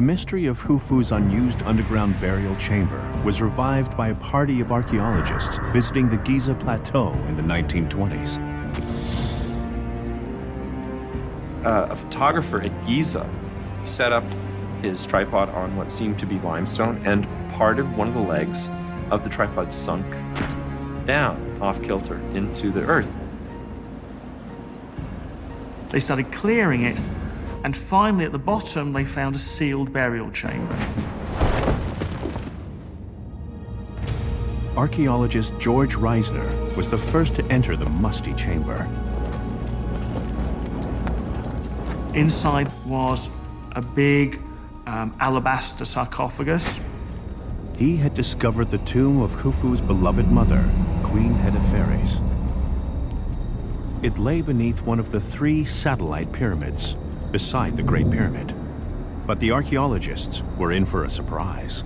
The 0.00 0.06
mystery 0.06 0.46
of 0.46 0.58
Khufu's 0.58 1.12
unused 1.12 1.62
underground 1.64 2.18
burial 2.22 2.56
chamber 2.56 2.98
was 3.22 3.42
revived 3.42 3.98
by 3.98 4.08
a 4.08 4.14
party 4.14 4.62
of 4.62 4.72
archaeologists 4.72 5.58
visiting 5.74 6.08
the 6.08 6.16
Giza 6.16 6.54
Plateau 6.54 7.12
in 7.28 7.36
the 7.36 7.42
1920s. 7.42 8.38
Uh, 11.66 11.88
a 11.90 11.94
photographer 11.94 12.62
at 12.62 12.86
Giza 12.86 13.28
set 13.84 14.10
up 14.10 14.24
his 14.80 15.04
tripod 15.04 15.50
on 15.50 15.76
what 15.76 15.92
seemed 15.92 16.18
to 16.20 16.24
be 16.24 16.38
limestone, 16.38 16.96
and 17.04 17.26
part 17.50 17.78
of 17.78 17.98
one 17.98 18.08
of 18.08 18.14
the 18.14 18.20
legs 18.20 18.70
of 19.10 19.22
the 19.22 19.28
tripod 19.28 19.70
sunk 19.70 20.06
down 21.04 21.58
off 21.60 21.82
kilter 21.82 22.16
into 22.32 22.70
the 22.70 22.80
earth. 22.86 23.06
They 25.90 26.00
started 26.00 26.32
clearing 26.32 26.84
it 26.84 26.98
and 27.64 27.76
finally 27.76 28.24
at 28.24 28.32
the 28.32 28.38
bottom 28.38 28.92
they 28.92 29.04
found 29.04 29.34
a 29.36 29.38
sealed 29.38 29.92
burial 29.92 30.30
chamber. 30.30 30.76
Archaeologist 34.76 35.58
George 35.58 35.96
Reisner 35.96 36.76
was 36.76 36.88
the 36.88 36.96
first 36.96 37.34
to 37.36 37.44
enter 37.46 37.76
the 37.76 37.88
musty 37.88 38.32
chamber. 38.34 38.88
Inside 42.14 42.72
was 42.86 43.28
a 43.72 43.82
big 43.82 44.40
um, 44.86 45.14
alabaster 45.20 45.84
sarcophagus. 45.84 46.80
He 47.76 47.96
had 47.96 48.14
discovered 48.14 48.70
the 48.70 48.78
tomb 48.78 49.20
of 49.20 49.32
Khufu's 49.36 49.80
beloved 49.80 50.30
mother, 50.30 50.68
Queen 51.02 51.34
Hetepheres. 51.34 52.22
It 54.02 54.18
lay 54.18 54.40
beneath 54.42 54.82
one 54.82 54.98
of 54.98 55.12
the 55.12 55.20
three 55.20 55.64
satellite 55.64 56.32
pyramids, 56.32 56.96
beside 57.32 57.76
the 57.76 57.82
Great 57.82 58.10
Pyramid. 58.10 58.54
But 59.26 59.40
the 59.40 59.52
archaeologists 59.52 60.42
were 60.58 60.72
in 60.72 60.84
for 60.84 61.04
a 61.04 61.10
surprise. 61.10 61.82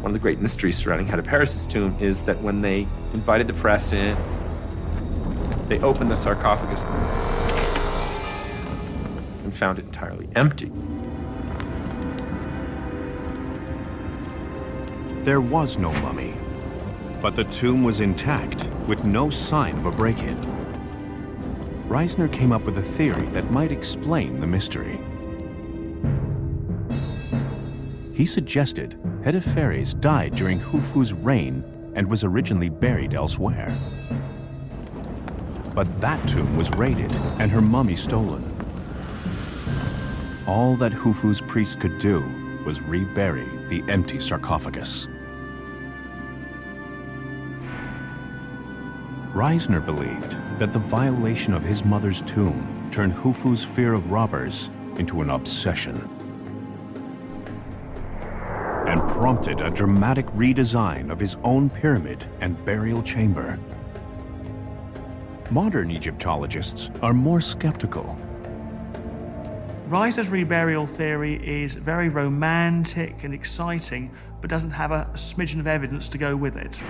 One 0.00 0.10
of 0.10 0.12
the 0.12 0.18
great 0.18 0.40
mysteries 0.40 0.76
surrounding 0.76 1.06
Hetepheres' 1.06 1.66
tomb 1.66 1.96
is 1.98 2.24
that 2.24 2.42
when 2.42 2.60
they 2.60 2.86
invited 3.14 3.46
the 3.46 3.54
press 3.54 3.92
in, 3.92 4.16
they 5.68 5.78
opened 5.80 6.10
the 6.10 6.16
sarcophagus 6.16 6.84
and 9.44 9.54
found 9.54 9.78
it 9.78 9.86
entirely 9.86 10.28
empty. 10.36 10.70
There 15.24 15.40
was 15.40 15.78
no 15.78 15.90
mummy, 16.02 16.34
but 17.22 17.34
the 17.34 17.44
tomb 17.44 17.82
was 17.82 18.00
intact 18.00 18.68
with 18.86 19.04
no 19.04 19.30
sign 19.30 19.78
of 19.78 19.86
a 19.86 19.90
break 19.90 20.18
in. 20.18 20.53
Reisner 21.88 22.32
came 22.32 22.50
up 22.50 22.64
with 22.64 22.78
a 22.78 22.82
theory 22.82 23.26
that 23.28 23.50
might 23.50 23.70
explain 23.70 24.40
the 24.40 24.46
mystery. 24.46 25.00
He 28.14 28.26
suggested 28.26 28.98
Hetepheres 29.22 29.94
died 29.94 30.34
during 30.34 30.60
Khufu's 30.60 31.12
reign 31.12 31.64
and 31.94 32.08
was 32.08 32.24
originally 32.24 32.68
buried 32.68 33.14
elsewhere. 33.14 33.76
But 35.74 36.00
that 36.00 36.26
tomb 36.28 36.56
was 36.56 36.70
raided 36.72 37.12
and 37.38 37.50
her 37.50 37.60
mummy 37.60 37.96
stolen. 37.96 38.42
All 40.46 40.76
that 40.76 40.92
Khufu's 40.92 41.40
priests 41.40 41.76
could 41.76 41.98
do 41.98 42.22
was 42.64 42.80
rebury 42.80 43.48
the 43.68 43.82
empty 43.88 44.20
sarcophagus. 44.20 45.08
Reisner 49.34 49.84
believed 49.84 50.38
that 50.60 50.72
the 50.72 50.78
violation 50.78 51.54
of 51.54 51.64
his 51.64 51.84
mother's 51.84 52.22
tomb 52.22 52.88
turned 52.92 53.14
Khufu's 53.14 53.64
fear 53.64 53.92
of 53.92 54.12
robbers 54.12 54.70
into 54.96 55.22
an 55.22 55.30
obsession 55.30 56.08
and 58.86 59.00
prompted 59.10 59.60
a 59.60 59.70
dramatic 59.70 60.24
redesign 60.26 61.10
of 61.10 61.18
his 61.18 61.36
own 61.42 61.68
pyramid 61.68 62.24
and 62.40 62.64
burial 62.64 63.02
chamber. 63.02 63.58
Modern 65.50 65.90
Egyptologists 65.90 66.90
are 67.02 67.12
more 67.12 67.40
skeptical. 67.40 68.16
Reisner's 69.88 70.30
reburial 70.30 70.88
theory 70.88 71.40
is 71.44 71.74
very 71.74 72.08
romantic 72.08 73.24
and 73.24 73.34
exciting, 73.34 74.12
but 74.40 74.48
doesn't 74.48 74.70
have 74.70 74.92
a 74.92 75.10
smidgen 75.14 75.58
of 75.58 75.66
evidence 75.66 76.08
to 76.10 76.18
go 76.18 76.36
with 76.36 76.56
it. 76.56 76.80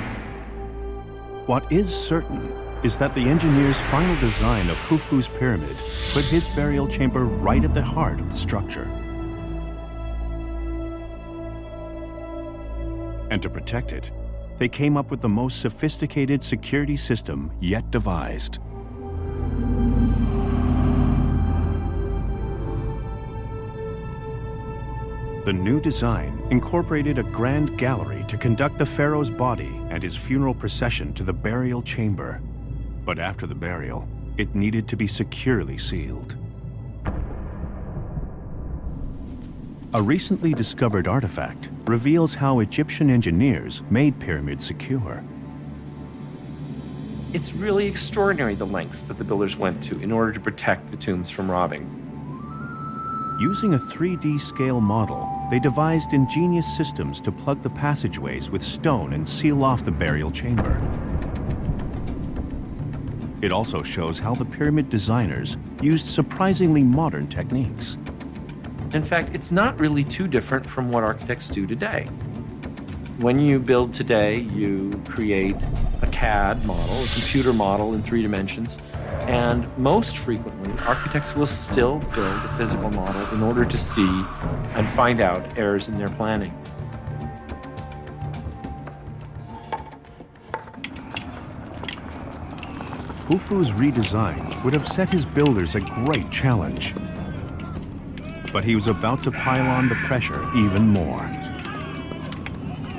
What 1.47 1.71
is 1.71 1.95
certain 1.95 2.51
is 2.83 2.97
that 2.97 3.15
the 3.15 3.29
engineer's 3.29 3.79
final 3.83 4.19
design 4.19 4.71
of 4.71 4.79
Khufu's 4.89 5.29
pyramid 5.29 5.77
put 6.15 6.25
his 6.25 6.49
burial 6.49 6.89
chamber 6.89 7.27
right 7.27 7.63
at 7.63 7.75
the 7.75 7.83
heart 7.83 8.19
of 8.19 8.31
the 8.31 8.37
structure. 8.37 8.85
And 13.31 13.43
to 13.43 13.51
protect 13.51 13.93
it, 13.93 14.11
they 14.57 14.71
came 14.71 14.97
up 14.97 15.11
with 15.11 15.21
the 15.21 15.29
most 15.29 15.61
sophisticated 15.61 16.43
security 16.43 16.97
system 16.97 17.53
yet 17.61 17.91
devised. 17.91 18.61
The 25.45 25.53
new 25.53 25.79
design 25.79 26.43
incorporated 26.49 27.19
a 27.19 27.23
grand 27.23 27.77
gallery 27.77 28.25
to 28.29 28.39
conduct 28.39 28.79
the 28.79 28.87
pharaoh's 28.87 29.31
body 29.31 29.79
and 29.95 30.03
his 30.03 30.17
funeral 30.17 30.55
procession 30.55 31.15
to 31.15 31.23
the 31.23 31.33
burial 31.33 31.81
chamber. 31.81 32.43
But 33.05 33.21
after 33.21 33.47
the 33.47 33.55
burial, 33.55 34.09
it 34.37 34.53
needed 34.53 34.89
to 34.89 34.97
be 34.97 35.07
securely 35.07 35.79
sealed. 35.79 36.37
A 39.95 40.03
recently 40.03 40.53
discovered 40.53 41.07
artifact 41.07 41.71
reveals 41.85 42.35
how 42.35 42.59
Egyptian 42.59 43.09
engineers 43.09 43.85
made 43.89 44.19
pyramids 44.19 44.67
secure. 44.67 45.23
It's 47.33 47.55
really 47.55 47.87
extraordinary 47.87 48.57
the 48.57 48.67
lengths 48.67 49.03
that 49.03 49.19
the 49.19 49.25
builders 49.25 49.57
went 49.57 49.81
to 49.85 50.01
in 50.01 50.11
order 50.11 50.33
to 50.33 50.41
protect 50.41 50.91
the 50.91 50.97
tombs 50.97 51.31
from 51.31 51.49
robbing. 51.49 52.04
Using 53.41 53.75
a 53.75 53.79
3D 53.79 54.39
scale 54.39 54.81
model, 54.81 55.29
they 55.51 55.59
devised 55.59 56.13
ingenious 56.13 56.77
systems 56.77 57.21
to 57.23 57.33
plug 57.33 57.63
the 57.63 57.71
passageways 57.71 58.49
with 58.49 58.63
stone 58.63 59.13
and 59.13 59.27
seal 59.27 59.65
off 59.65 59.85
the 59.85 59.91
burial 59.91 60.31
chamber. 60.31 60.81
It 63.43 63.51
also 63.51 63.83
shows 63.83 64.21
how 64.21 64.37
the 64.37 64.45
pyramid 64.45 64.89
designers 64.89 65.57
used 65.83 66.07
surprisingly 66.07 66.85
modern 66.85 67.27
techniques. 67.27 67.99
In 68.93 69.03
fact, 69.03 69.31
it's 69.35 69.51
not 69.51 69.81
really 69.81 70.05
too 70.05 70.29
different 70.29 70.65
from 70.65 70.93
what 70.93 71.03
architects 71.03 71.49
do 71.49 71.67
today. 71.67 72.05
When 73.19 73.41
you 73.41 73.59
build 73.59 73.93
today, 73.93 74.39
you 74.39 75.03
create 75.09 75.57
CAD 76.15 76.65
model, 76.65 77.03
a 77.03 77.09
computer 77.09 77.53
model 77.53 77.95
in 77.95 78.01
three 78.01 78.23
dimensions, 78.23 78.79
and 79.27 79.67
most 79.77 80.17
frequently, 80.17 80.73
architects 80.87 81.35
will 81.35 81.45
still 81.45 81.99
build 82.15 82.45
a 82.45 82.49
physical 82.57 82.89
model 82.91 83.27
in 83.35 83.43
order 83.43 83.65
to 83.65 83.77
see 83.77 84.25
and 84.75 84.89
find 84.89 85.21
out 85.21 85.59
errors 85.59 85.89
in 85.89 85.99
their 85.99 86.09
planning. 86.09 86.57
Khufu's 93.27 93.73
redesign 93.73 94.63
would 94.63 94.73
have 94.73 94.87
set 94.87 95.11
his 95.11 95.27
builders 95.27 95.75
a 95.75 95.81
great 95.81 96.31
challenge. 96.31 96.95
But 98.53 98.65
he 98.65 98.77
was 98.77 98.87
about 98.87 99.21
to 99.25 99.33
pile 99.33 99.69
on 99.69 99.89
the 99.89 99.97
pressure 100.07 100.49
even 100.55 100.87
more. 100.87 101.27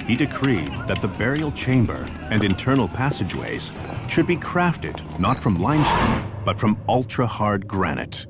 He 0.05 0.17
decreed 0.17 0.71
that 0.87 1.01
the 1.01 1.07
burial 1.07 1.51
chamber 1.51 2.09
and 2.29 2.43
internal 2.43 2.87
passageways 2.87 3.71
should 4.07 4.27
be 4.27 4.37
crafted 4.37 5.19
not 5.19 5.37
from 5.37 5.59
limestone, 5.59 6.31
but 6.43 6.59
from 6.59 6.81
ultra 6.87 7.25
hard 7.27 7.67
granite. 7.67 8.25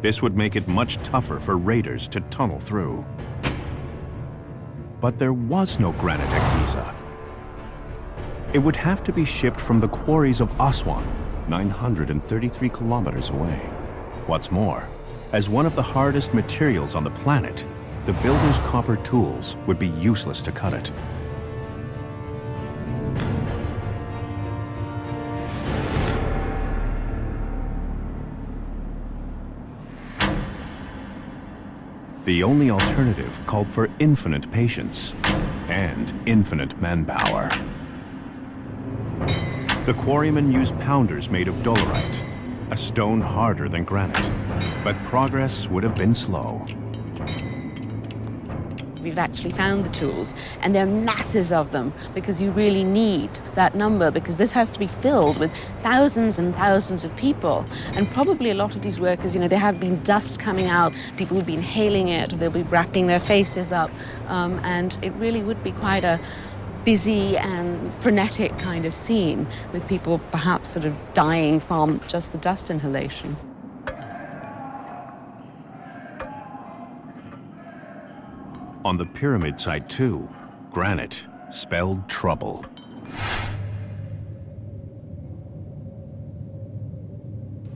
This 0.00 0.22
would 0.22 0.36
make 0.36 0.54
it 0.54 0.68
much 0.68 0.96
tougher 0.98 1.40
for 1.40 1.56
raiders 1.56 2.06
to 2.08 2.20
tunnel 2.22 2.60
through. 2.60 3.04
But 5.00 5.18
there 5.18 5.32
was 5.32 5.80
no 5.80 5.92
granite 5.92 6.30
at 6.30 6.60
Giza. 6.60 6.94
It 8.52 8.60
would 8.60 8.76
have 8.76 9.02
to 9.04 9.12
be 9.12 9.24
shipped 9.24 9.60
from 9.60 9.80
the 9.80 9.88
quarries 9.88 10.40
of 10.40 10.52
Aswan, 10.60 11.06
933 11.48 12.68
kilometers 12.68 13.30
away. 13.30 13.58
What's 14.26 14.50
more, 14.50 14.88
as 15.32 15.48
one 15.48 15.66
of 15.66 15.74
the 15.74 15.82
hardest 15.82 16.32
materials 16.32 16.94
on 16.94 17.04
the 17.04 17.10
planet, 17.10 17.66
the 18.08 18.14
builder's 18.22 18.58
copper 18.60 18.96
tools 18.96 19.54
would 19.66 19.78
be 19.78 19.88
useless 19.88 20.40
to 20.40 20.50
cut 20.50 20.72
it. 20.72 20.90
The 32.24 32.42
only 32.42 32.70
alternative 32.70 33.42
called 33.44 33.70
for 33.70 33.90
infinite 33.98 34.50
patience 34.50 35.12
and 35.68 36.14
infinite 36.24 36.80
manpower. 36.80 37.50
The 39.84 39.92
quarrymen 39.92 40.50
used 40.50 40.80
pounders 40.80 41.28
made 41.28 41.46
of 41.48 41.56
dolerite, 41.56 42.24
a 42.70 42.76
stone 42.78 43.20
harder 43.20 43.68
than 43.68 43.84
granite, 43.84 44.32
but 44.82 44.96
progress 45.04 45.68
would 45.68 45.82
have 45.82 45.94
been 45.94 46.14
slow. 46.14 46.66
We've 49.08 49.16
actually 49.16 49.52
found 49.52 49.86
the 49.86 49.88
tools, 49.88 50.34
and 50.60 50.74
there 50.74 50.84
are 50.84 50.86
masses 50.86 51.50
of 51.50 51.70
them 51.70 51.94
because 52.14 52.42
you 52.42 52.50
really 52.50 52.84
need 52.84 53.30
that 53.54 53.74
number 53.74 54.10
because 54.10 54.36
this 54.36 54.52
has 54.52 54.70
to 54.72 54.78
be 54.78 54.86
filled 54.86 55.38
with 55.38 55.50
thousands 55.82 56.38
and 56.38 56.54
thousands 56.54 57.06
of 57.06 57.16
people. 57.16 57.64
And 57.94 58.06
probably 58.10 58.50
a 58.50 58.54
lot 58.54 58.76
of 58.76 58.82
these 58.82 59.00
workers, 59.00 59.34
you 59.34 59.40
know, 59.40 59.48
there 59.48 59.58
have 59.58 59.80
been 59.80 60.02
dust 60.04 60.38
coming 60.38 60.66
out, 60.66 60.92
people 61.16 61.38
would 61.38 61.46
be 61.46 61.54
inhaling 61.54 62.08
it, 62.08 62.34
or 62.34 62.36
they'll 62.36 62.50
be 62.50 62.64
wrapping 62.64 63.06
their 63.06 63.18
faces 63.18 63.72
up, 63.72 63.90
um, 64.26 64.60
and 64.62 64.98
it 65.00 65.12
really 65.12 65.42
would 65.42 65.64
be 65.64 65.72
quite 65.72 66.04
a 66.04 66.20
busy 66.84 67.38
and 67.38 67.94
frenetic 67.94 68.58
kind 68.58 68.84
of 68.84 68.94
scene 68.94 69.46
with 69.72 69.88
people 69.88 70.18
perhaps 70.32 70.68
sort 70.68 70.84
of 70.84 70.94
dying 71.14 71.60
from 71.60 71.98
just 72.08 72.32
the 72.32 72.38
dust 72.38 72.68
inhalation. 72.68 73.38
On 78.84 78.96
the 78.96 79.06
pyramid 79.06 79.58
site, 79.58 79.88
too, 79.88 80.28
granite 80.70 81.26
spelled 81.50 82.08
trouble. 82.08 82.64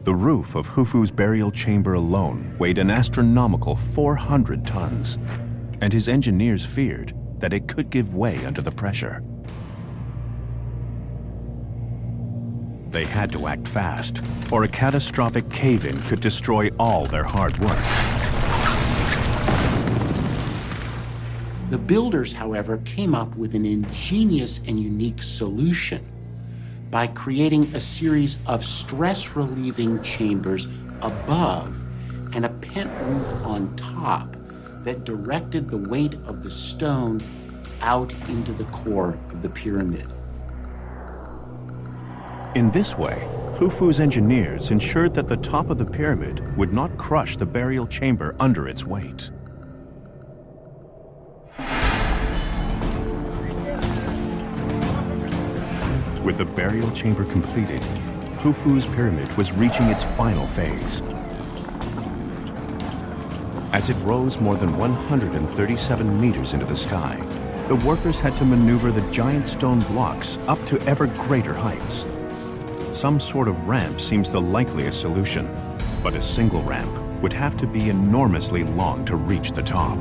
The 0.04 0.14
roof 0.14 0.54
of 0.54 0.68
Khufu's 0.68 1.10
burial 1.10 1.50
chamber 1.50 1.94
alone 1.94 2.56
weighed 2.58 2.78
an 2.78 2.90
astronomical 2.90 3.76
400 3.76 4.66
tons, 4.66 5.18
and 5.80 5.92
his 5.92 6.08
engineers 6.08 6.64
feared 6.64 7.14
that 7.38 7.52
it 7.52 7.66
could 7.68 7.90
give 7.90 8.14
way 8.14 8.44
under 8.44 8.62
the 8.62 8.72
pressure. 8.72 9.22
They 12.90 13.04
had 13.04 13.32
to 13.32 13.46
act 13.48 13.66
fast, 13.66 14.22
or 14.50 14.64
a 14.64 14.68
catastrophic 14.68 15.48
cave-in 15.50 16.00
could 16.02 16.20
destroy 16.20 16.68
all 16.78 17.06
their 17.06 17.24
hard 17.24 17.58
work. 17.58 18.21
The 21.72 21.78
builders, 21.78 22.34
however, 22.34 22.82
came 22.84 23.14
up 23.14 23.34
with 23.34 23.54
an 23.54 23.64
ingenious 23.64 24.58
and 24.68 24.78
unique 24.78 25.22
solution 25.22 26.06
by 26.90 27.06
creating 27.06 27.74
a 27.74 27.80
series 27.80 28.36
of 28.46 28.62
stress 28.62 29.34
relieving 29.34 30.02
chambers 30.02 30.66
above 31.00 31.82
and 32.34 32.44
a 32.44 32.50
pent 32.50 32.90
roof 33.04 33.32
on 33.46 33.74
top 33.76 34.36
that 34.84 35.04
directed 35.04 35.70
the 35.70 35.78
weight 35.78 36.12
of 36.26 36.42
the 36.42 36.50
stone 36.50 37.22
out 37.80 38.12
into 38.28 38.52
the 38.52 38.64
core 38.64 39.18
of 39.30 39.40
the 39.40 39.48
pyramid. 39.48 40.12
In 42.54 42.70
this 42.72 42.98
way, 42.98 43.26
Khufu's 43.54 43.98
engineers 43.98 44.72
ensured 44.72 45.14
that 45.14 45.26
the 45.26 45.38
top 45.38 45.70
of 45.70 45.78
the 45.78 45.86
pyramid 45.86 46.54
would 46.54 46.74
not 46.74 46.98
crush 46.98 47.38
the 47.38 47.46
burial 47.46 47.86
chamber 47.86 48.36
under 48.38 48.68
its 48.68 48.84
weight. 48.84 49.30
With 56.24 56.38
the 56.38 56.44
burial 56.44 56.88
chamber 56.92 57.24
completed, 57.24 57.80
Khufu's 58.38 58.86
pyramid 58.86 59.36
was 59.36 59.52
reaching 59.52 59.86
its 59.86 60.04
final 60.04 60.46
phase. 60.46 61.02
As 63.72 63.90
it 63.90 63.96
rose 64.04 64.40
more 64.40 64.54
than 64.54 64.76
137 64.78 66.20
meters 66.20 66.54
into 66.54 66.64
the 66.64 66.76
sky, 66.76 67.20
the 67.66 67.74
workers 67.74 68.20
had 68.20 68.36
to 68.36 68.44
maneuver 68.44 68.92
the 68.92 69.00
giant 69.10 69.46
stone 69.46 69.80
blocks 69.80 70.38
up 70.46 70.64
to 70.66 70.80
ever 70.82 71.08
greater 71.08 71.54
heights. 71.54 72.06
Some 72.92 73.18
sort 73.18 73.48
of 73.48 73.66
ramp 73.66 74.00
seems 74.00 74.30
the 74.30 74.40
likeliest 74.40 75.00
solution, 75.00 75.50
but 76.04 76.14
a 76.14 76.22
single 76.22 76.62
ramp 76.62 76.92
would 77.20 77.32
have 77.32 77.56
to 77.56 77.66
be 77.66 77.90
enormously 77.90 78.62
long 78.62 79.04
to 79.06 79.16
reach 79.16 79.52
the 79.52 79.62
top. 79.62 79.98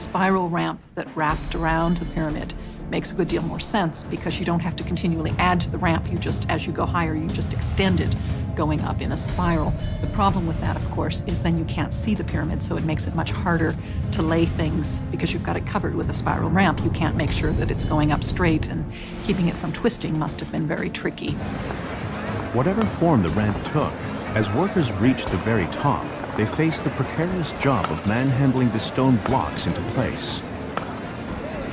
Spiral 0.00 0.48
ramp 0.48 0.80
that 0.94 1.14
wrapped 1.14 1.54
around 1.54 1.98
the 1.98 2.06
pyramid 2.06 2.54
makes 2.88 3.12
a 3.12 3.14
good 3.14 3.28
deal 3.28 3.42
more 3.42 3.60
sense 3.60 4.02
because 4.04 4.40
you 4.40 4.46
don't 4.46 4.60
have 4.60 4.74
to 4.76 4.82
continually 4.82 5.32
add 5.38 5.60
to 5.60 5.70
the 5.70 5.76
ramp. 5.76 6.10
You 6.10 6.18
just, 6.18 6.48
as 6.48 6.66
you 6.66 6.72
go 6.72 6.86
higher, 6.86 7.14
you 7.14 7.28
just 7.28 7.52
extend 7.52 8.00
it 8.00 8.16
going 8.56 8.80
up 8.80 9.02
in 9.02 9.12
a 9.12 9.16
spiral. 9.16 9.72
The 10.00 10.06
problem 10.08 10.46
with 10.46 10.58
that, 10.62 10.74
of 10.74 10.90
course, 10.90 11.22
is 11.26 11.40
then 11.40 11.58
you 11.58 11.66
can't 11.66 11.92
see 11.92 12.14
the 12.14 12.24
pyramid, 12.24 12.62
so 12.62 12.76
it 12.76 12.84
makes 12.84 13.06
it 13.06 13.14
much 13.14 13.30
harder 13.30 13.76
to 14.12 14.22
lay 14.22 14.46
things 14.46 15.00
because 15.10 15.34
you've 15.34 15.44
got 15.44 15.56
it 15.56 15.66
covered 15.66 15.94
with 15.94 16.08
a 16.08 16.14
spiral 16.14 16.48
ramp. 16.48 16.82
You 16.82 16.90
can't 16.90 17.14
make 17.14 17.30
sure 17.30 17.52
that 17.52 17.70
it's 17.70 17.84
going 17.84 18.10
up 18.10 18.24
straight, 18.24 18.68
and 18.68 18.90
keeping 19.24 19.48
it 19.48 19.54
from 19.54 19.72
twisting 19.72 20.18
must 20.18 20.40
have 20.40 20.50
been 20.50 20.66
very 20.66 20.88
tricky. 20.88 21.32
Whatever 22.52 22.84
form 22.84 23.22
the 23.22 23.28
ramp 23.30 23.62
took, 23.64 23.92
as 24.34 24.50
workers 24.50 24.90
reached 24.92 25.28
the 25.28 25.36
very 25.38 25.66
top, 25.66 26.04
they 26.40 26.46
faced 26.46 26.84
the 26.84 26.90
precarious 26.90 27.52
job 27.60 27.84
of 27.92 28.06
manhandling 28.06 28.70
the 28.70 28.80
stone 28.80 29.18
blocks 29.26 29.66
into 29.66 29.82
place. 29.90 30.42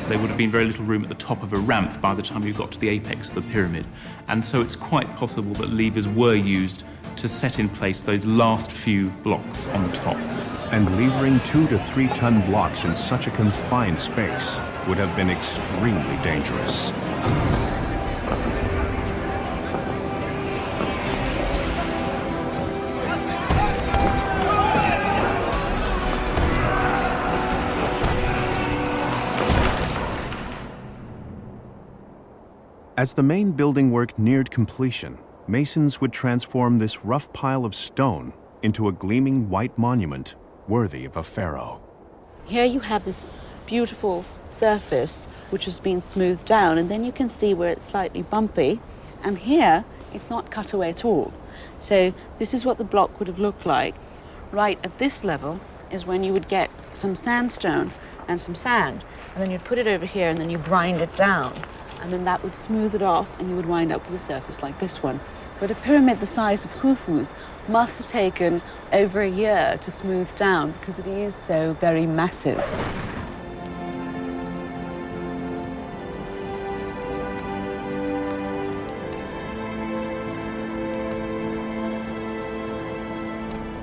there 0.10 0.20
would 0.20 0.28
have 0.28 0.38
been 0.38 0.52
very 0.52 0.66
little 0.66 0.84
room 0.84 1.04
at 1.04 1.08
the 1.08 1.16
top 1.16 1.42
of 1.42 1.54
a 1.54 1.58
ramp 1.58 2.02
by 2.02 2.14
the 2.14 2.22
time 2.22 2.44
you 2.44 2.54
got 2.54 2.70
to 2.70 2.80
the 2.80 2.90
apex 2.90 3.30
of 3.30 3.36
the 3.36 3.42
pyramid. 3.54 3.86
And 4.28 4.44
so 4.44 4.60
it's 4.60 4.76
quite 4.76 5.10
possible 5.16 5.54
that 5.54 5.70
levers 5.70 6.06
were 6.10 6.36
used 6.36 6.84
to 7.16 7.30
set 7.30 7.60
in 7.60 7.70
place 7.70 8.04
those 8.04 8.26
last 8.26 8.70
few 8.70 9.10
blocks 9.24 9.68
on 9.68 9.88
the 9.88 9.94
top. 9.94 10.18
And 10.74 10.98
levering 10.98 11.40
two 11.46 11.66
to 11.70 11.80
three 11.80 12.10
ton 12.10 12.46
blocks 12.48 12.84
in 12.84 12.94
such 12.94 13.28
a 13.28 13.32
confined 13.32 13.98
space 13.98 14.60
would 14.86 14.98
have 14.98 15.16
been 15.16 15.30
extremely 15.30 16.22
dangerous. 16.22 16.92
As 32.98 33.14
the 33.14 33.22
main 33.22 33.52
building 33.52 33.92
work 33.92 34.18
neared 34.18 34.50
completion, 34.50 35.20
masons 35.48 36.02
would 36.02 36.12
transform 36.12 36.80
this 36.80 37.06
rough 37.06 37.32
pile 37.32 37.64
of 37.64 37.76
stone 37.76 38.34
into 38.64 38.88
a 38.88 38.92
gleaming 38.92 39.52
white 39.52 39.78
monument 39.78 40.34
worthy 40.68 41.06
of 41.06 41.16
a 41.16 41.22
pharaoh. 41.22 41.80
Here 42.46 42.66
you 42.66 42.80
have 42.80 43.06
this 43.06 43.24
beautiful 43.68 44.26
surface 44.50 45.28
which 45.52 45.66
has 45.66 45.78
been 45.80 46.04
smoothed 46.04 46.48
down, 46.48 46.80
and 46.80 46.90
then 46.90 47.06
you 47.06 47.12
can 47.12 47.30
see 47.30 47.54
where 47.54 47.70
it's 47.70 47.86
slightly 47.86 48.24
bumpy. 48.24 48.80
And 49.24 49.38
here 49.38 49.86
it's 50.12 50.32
not 50.32 50.50
cut 50.50 50.74
away 50.74 50.90
at 50.90 51.06
all. 51.06 51.32
So, 51.80 52.16
this 52.40 52.52
is 52.52 52.66
what 52.66 52.80
the 52.80 52.84
block 52.84 53.20
would 53.20 53.28
have 53.28 53.38
looked 53.38 53.68
like. 53.68 53.94
Right 54.52 54.80
at 54.84 54.98
this 54.98 55.24
level 55.24 55.60
is 55.92 56.08
when 56.08 56.24
you 56.24 56.34
would 56.34 56.48
get 56.48 56.72
some 56.96 57.16
sandstone 57.16 57.92
and 58.28 58.42
some 58.42 58.56
sand, 58.56 59.04
and 59.36 59.44
then 59.44 59.52
you'd 59.52 59.66
put 59.66 59.78
it 59.78 59.86
over 59.86 60.08
here 60.08 60.30
and 60.30 60.40
then 60.40 60.50
you 60.50 60.58
grind 60.58 61.00
it 61.00 61.16
down 61.16 61.54
and 62.02 62.12
then 62.12 62.24
that 62.26 62.44
would 62.44 62.56
smooth 62.56 62.96
it 62.96 63.02
off 63.02 63.28
and 63.40 63.50
you 63.50 63.56
would 63.56 63.66
wind 63.66 63.92
up 63.92 64.10
with 64.10 64.22
a 64.22 64.24
surface 64.24 64.62
like 64.62 64.80
this 64.80 65.02
one. 65.02 65.20
But 65.60 65.72
a 65.72 65.76
pyramid 65.76 66.20
the 66.20 66.28
size 66.28 66.66
of 66.66 66.74
Khufu's 66.74 67.34
must 67.68 67.98
have 67.98 68.08
taken 68.08 68.62
over 68.94 69.22
a 69.22 69.30
year 69.30 69.78
to 69.82 69.92
smooth 69.92 70.34
down 70.36 70.74
because 70.74 71.00
it 71.00 71.08
is 71.08 71.36
so 71.36 71.74
very 71.74 72.06
massive. 72.06 72.64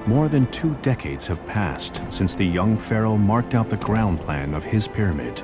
More 0.06 0.28
than 0.28 0.46
two 0.48 0.74
decades 0.82 1.26
have 1.26 1.44
passed 1.46 2.02
since 2.10 2.34
the 2.34 2.44
young 2.44 2.76
pharaoh 2.76 3.16
marked 3.16 3.54
out 3.54 3.70
the 3.70 3.78
ground 3.78 4.20
plan 4.20 4.52
of 4.52 4.62
his 4.62 4.86
pyramid 4.86 5.42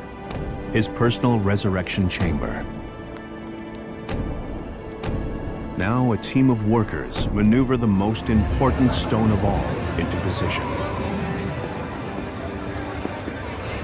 his 0.72 0.88
personal 0.88 1.38
resurrection 1.40 2.08
chamber. 2.08 2.64
Now 5.76 6.12
a 6.12 6.16
team 6.18 6.50
of 6.50 6.68
workers 6.68 7.28
maneuver 7.30 7.76
the 7.76 7.86
most 7.86 8.30
important 8.30 8.92
stone 8.92 9.30
of 9.32 9.44
all 9.44 9.64
into 9.98 10.16
position. 10.20 10.64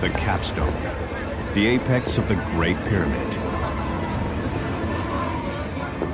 The 0.00 0.10
capstone, 0.10 0.74
the 1.54 1.66
apex 1.66 2.18
of 2.18 2.28
the 2.28 2.36
Great 2.52 2.76
Pyramid. 2.84 3.32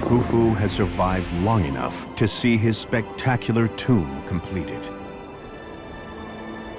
Khufu 0.03 0.55
has 0.57 0.73
survived 0.73 1.33
long 1.43 1.65
enough 1.65 2.15
to 2.17 2.29
see 2.29 2.57
his 2.57 2.79
spectacular 2.79 3.69
tomb 3.69 4.23
completed. 4.27 4.89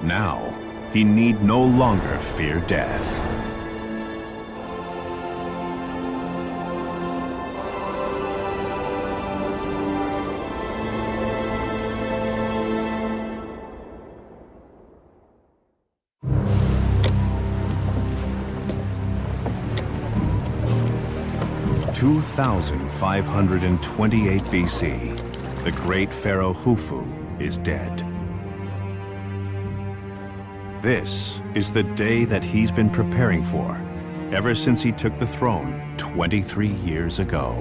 Now, 0.02 0.56
he 0.92 1.04
need 1.04 1.42
no 1.42 1.62
longer 1.64 2.18
fear 2.18 2.60
death. 2.60 3.53
2528 21.94 24.42
BC, 24.42 25.62
the 25.62 25.70
great 25.70 26.12
pharaoh 26.12 26.52
Khufu 26.52 27.06
is 27.40 27.58
dead. 27.58 28.04
This 30.82 31.40
is 31.54 31.72
the 31.72 31.84
day 31.84 32.24
that 32.24 32.44
he's 32.44 32.72
been 32.72 32.90
preparing 32.90 33.44
for 33.44 33.80
ever 34.32 34.56
since 34.56 34.82
he 34.82 34.90
took 34.90 35.16
the 35.20 35.26
throne 35.26 35.94
23 35.96 36.66
years 36.68 37.20
ago. 37.20 37.52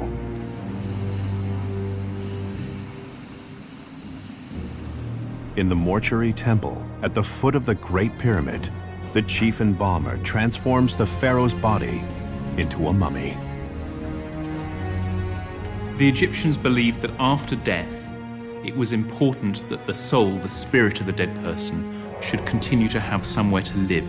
In 5.57 5.69
the 5.69 5.75
mortuary 5.75 6.33
temple 6.33 6.83
at 7.03 7.13
the 7.13 7.23
foot 7.23 7.55
of 7.55 7.67
the 7.67 7.75
Great 7.75 8.17
Pyramid, 8.17 8.71
the 9.13 9.21
chief 9.21 9.61
embalmer 9.61 10.17
transforms 10.23 10.97
the 10.97 11.05
pharaoh's 11.05 11.53
body 11.53 12.03
into 12.57 12.87
a 12.87 12.93
mummy. 12.93 13.37
The 15.97 16.09
Egyptians 16.09 16.57
believed 16.57 17.01
that 17.01 17.11
after 17.19 17.55
death, 17.55 18.11
it 18.65 18.75
was 18.75 18.93
important 18.93 19.69
that 19.69 19.85
the 19.85 19.93
soul, 19.93 20.31
the 20.31 20.49
spirit 20.49 20.99
of 20.99 21.05
the 21.05 21.11
dead 21.11 21.35
person, 21.43 22.03
should 22.19 22.43
continue 22.47 22.87
to 22.87 22.99
have 22.99 23.23
somewhere 23.25 23.61
to 23.61 23.77
live. 23.77 24.07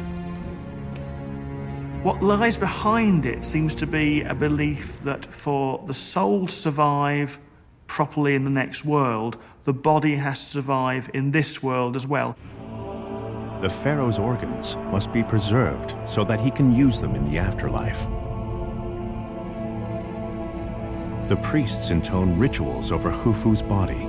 What 2.03 2.23
lies 2.23 2.57
behind 2.57 3.27
it 3.27 3.45
seems 3.45 3.75
to 3.77 3.87
be 3.87 4.23
a 4.23 4.35
belief 4.35 5.01
that 5.01 5.27
for 5.27 5.83
the 5.87 5.93
soul 5.93 6.47
to 6.47 6.53
survive 6.53 7.39
properly 7.87 8.35
in 8.35 8.45
the 8.45 8.51
next 8.51 8.87
world, 8.87 9.37
the 9.65 9.75
body 9.75 10.17
has 10.17 10.41
to 10.41 10.47
survive 10.47 11.11
in 11.13 11.33
this 11.33 11.63
world 11.63 11.97
as 11.97 12.07
well. 12.07 12.37
The 13.61 13.71
pharaoh's 13.71 14.19
organs 14.19 14.77
must 14.91 15.13
be 15.13 15.23
preserved 15.23 15.95
so 16.09 16.25
that 16.25 16.41
he 16.41 16.51
can 16.51 16.75
use 16.75 16.99
them 16.99 17.15
in 17.15 17.31
the 17.31 17.39
afterlife. 17.39 18.07
The 21.29 21.37
priests 21.37 21.91
intone 21.91 22.39
rituals 22.39 22.93
over 22.93 23.11
Khufu's 23.11 23.63
body. 23.63 24.07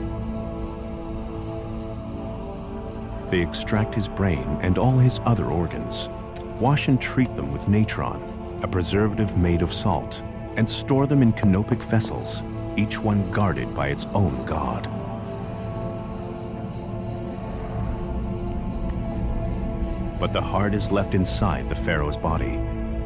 They 3.30 3.41
extract 3.41 3.95
his 3.95 4.09
brain 4.09 4.59
and 4.61 4.78
all 4.78 4.97
his 4.97 5.22
other 5.24 5.45
organs, 5.45 6.09
wash 6.59 6.89
and 6.89 6.99
treat 6.99 7.34
them 7.38 7.53
with 7.53 7.70
natron, 7.70 8.22
a 8.63 8.68
preservative 8.68 9.38
made 9.38 9.61
of 9.61 9.72
salt, 9.72 10.22
and 10.57 10.68
store 10.68 11.07
them 11.07 11.22
in 11.22 11.32
canopic 11.32 11.82
vessels, 11.84 12.43
each 12.76 12.99
one 12.99 13.32
guarded 13.32 13.74
by 13.74 13.88
its 13.88 14.07
own 14.13 14.43
god. 14.45 14.84
But 20.20 20.34
the 20.34 20.41
heart 20.41 20.74
is 20.74 20.91
left 20.91 21.13
inside 21.13 21.70
the 21.70 21.76
pharaoh's 21.76 22.18
body 22.18 22.59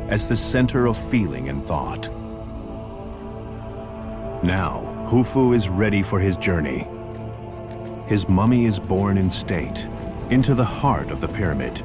as 0.10 0.28
the 0.28 0.36
center 0.36 0.88
of 0.88 0.97
feeling 0.97 1.49
and 1.49 1.64
thought. 1.64 2.10
Now, 4.41 5.07
Khufu 5.09 5.53
is 5.53 5.67
ready 5.67 6.01
for 6.01 6.17
his 6.17 6.37
journey. 6.37 6.87
His 8.07 8.29
mummy 8.29 8.63
is 8.65 8.79
borne 8.79 9.17
in 9.17 9.29
state 9.29 9.87
into 10.29 10.55
the 10.55 10.63
heart 10.63 11.11
of 11.11 11.19
the 11.19 11.27
pyramid. 11.27 11.83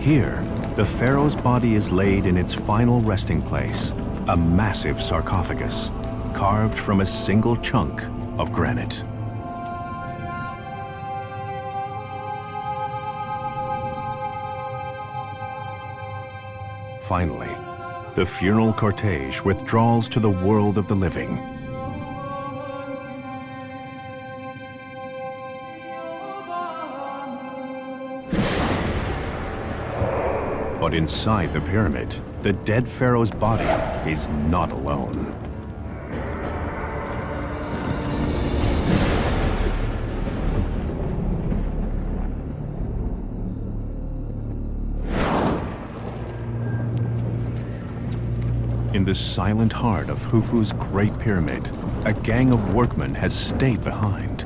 Here, 0.00 0.42
the 0.76 0.86
pharaoh's 0.86 1.36
body 1.36 1.74
is 1.74 1.92
laid 1.92 2.24
in 2.24 2.38
its 2.38 2.54
final 2.54 3.02
resting 3.02 3.42
place, 3.42 3.92
a 4.28 4.36
massive 4.36 5.02
sarcophagus 5.02 5.92
carved 6.32 6.78
from 6.78 7.00
a 7.00 7.06
single 7.06 7.58
chunk 7.58 8.02
of 8.38 8.50
granite. 8.50 9.04
Finally, 17.02 17.63
the 18.14 18.24
funeral 18.24 18.72
cortege 18.72 19.44
withdraws 19.44 20.08
to 20.08 20.20
the 20.20 20.30
world 20.30 20.78
of 20.78 20.86
the 20.86 20.94
living. 20.94 21.36
But 30.80 30.94
inside 30.94 31.52
the 31.52 31.60
pyramid, 31.60 32.14
the 32.42 32.52
dead 32.52 32.88
pharaoh's 32.88 33.32
body 33.32 33.64
is 34.08 34.28
not 34.28 34.70
alone. 34.70 35.34
In 48.94 49.02
the 49.02 49.12
silent 49.12 49.72
heart 49.72 50.08
of 50.08 50.20
Khufu's 50.26 50.70
Great 50.70 51.18
Pyramid, 51.18 51.68
a 52.04 52.12
gang 52.12 52.52
of 52.52 52.74
workmen 52.74 53.12
has 53.16 53.34
stayed 53.34 53.82
behind. 53.82 54.44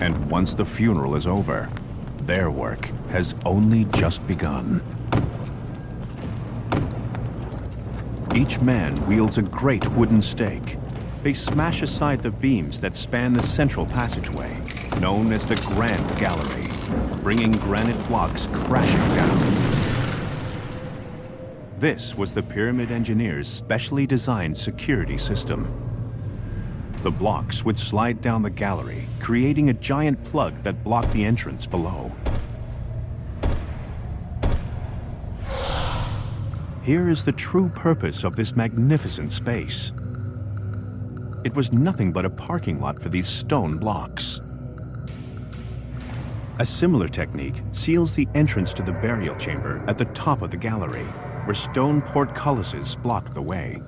And 0.00 0.30
once 0.30 0.52
the 0.52 0.66
funeral 0.66 1.16
is 1.16 1.26
over, 1.26 1.70
their 2.26 2.50
work 2.50 2.90
has 3.08 3.34
only 3.46 3.86
just 3.86 4.26
begun. 4.26 4.82
Each 8.34 8.60
man 8.60 9.02
wields 9.06 9.38
a 9.38 9.42
great 9.42 9.90
wooden 9.92 10.20
stake. 10.20 10.76
They 11.22 11.32
smash 11.32 11.80
aside 11.80 12.20
the 12.20 12.32
beams 12.32 12.82
that 12.82 12.94
span 12.94 13.32
the 13.32 13.42
central 13.42 13.86
passageway, 13.86 14.60
known 15.00 15.32
as 15.32 15.46
the 15.46 15.56
Grand 15.56 16.18
Gallery, 16.18 16.68
bringing 17.22 17.52
granite 17.52 18.06
blocks 18.08 18.46
crashing 18.52 19.00
down. 19.16 19.69
This 21.80 22.14
was 22.14 22.34
the 22.34 22.42
Pyramid 22.42 22.90
Engineer's 22.90 23.48
specially 23.48 24.06
designed 24.06 24.54
security 24.54 25.16
system. 25.16 25.64
The 27.02 27.10
blocks 27.10 27.64
would 27.64 27.78
slide 27.78 28.20
down 28.20 28.42
the 28.42 28.50
gallery, 28.50 29.06
creating 29.18 29.70
a 29.70 29.72
giant 29.72 30.22
plug 30.24 30.62
that 30.62 30.84
blocked 30.84 31.10
the 31.12 31.24
entrance 31.24 31.66
below. 31.66 32.12
Here 36.82 37.08
is 37.08 37.24
the 37.24 37.32
true 37.32 37.70
purpose 37.70 38.24
of 38.24 38.36
this 38.36 38.54
magnificent 38.54 39.32
space. 39.32 39.92
It 41.44 41.54
was 41.54 41.72
nothing 41.72 42.12
but 42.12 42.26
a 42.26 42.30
parking 42.30 42.78
lot 42.78 43.00
for 43.00 43.08
these 43.08 43.26
stone 43.26 43.78
blocks. 43.78 44.42
A 46.58 46.66
similar 46.66 47.08
technique 47.08 47.62
seals 47.72 48.14
the 48.14 48.28
entrance 48.34 48.74
to 48.74 48.82
the 48.82 48.92
burial 48.92 49.34
chamber 49.36 49.82
at 49.88 49.96
the 49.96 50.04
top 50.04 50.42
of 50.42 50.50
the 50.50 50.58
gallery 50.58 51.06
where 51.44 51.54
stone 51.54 52.02
portcullises 52.02 53.00
block 53.02 53.32
the 53.34 53.42
way. 53.42 53.82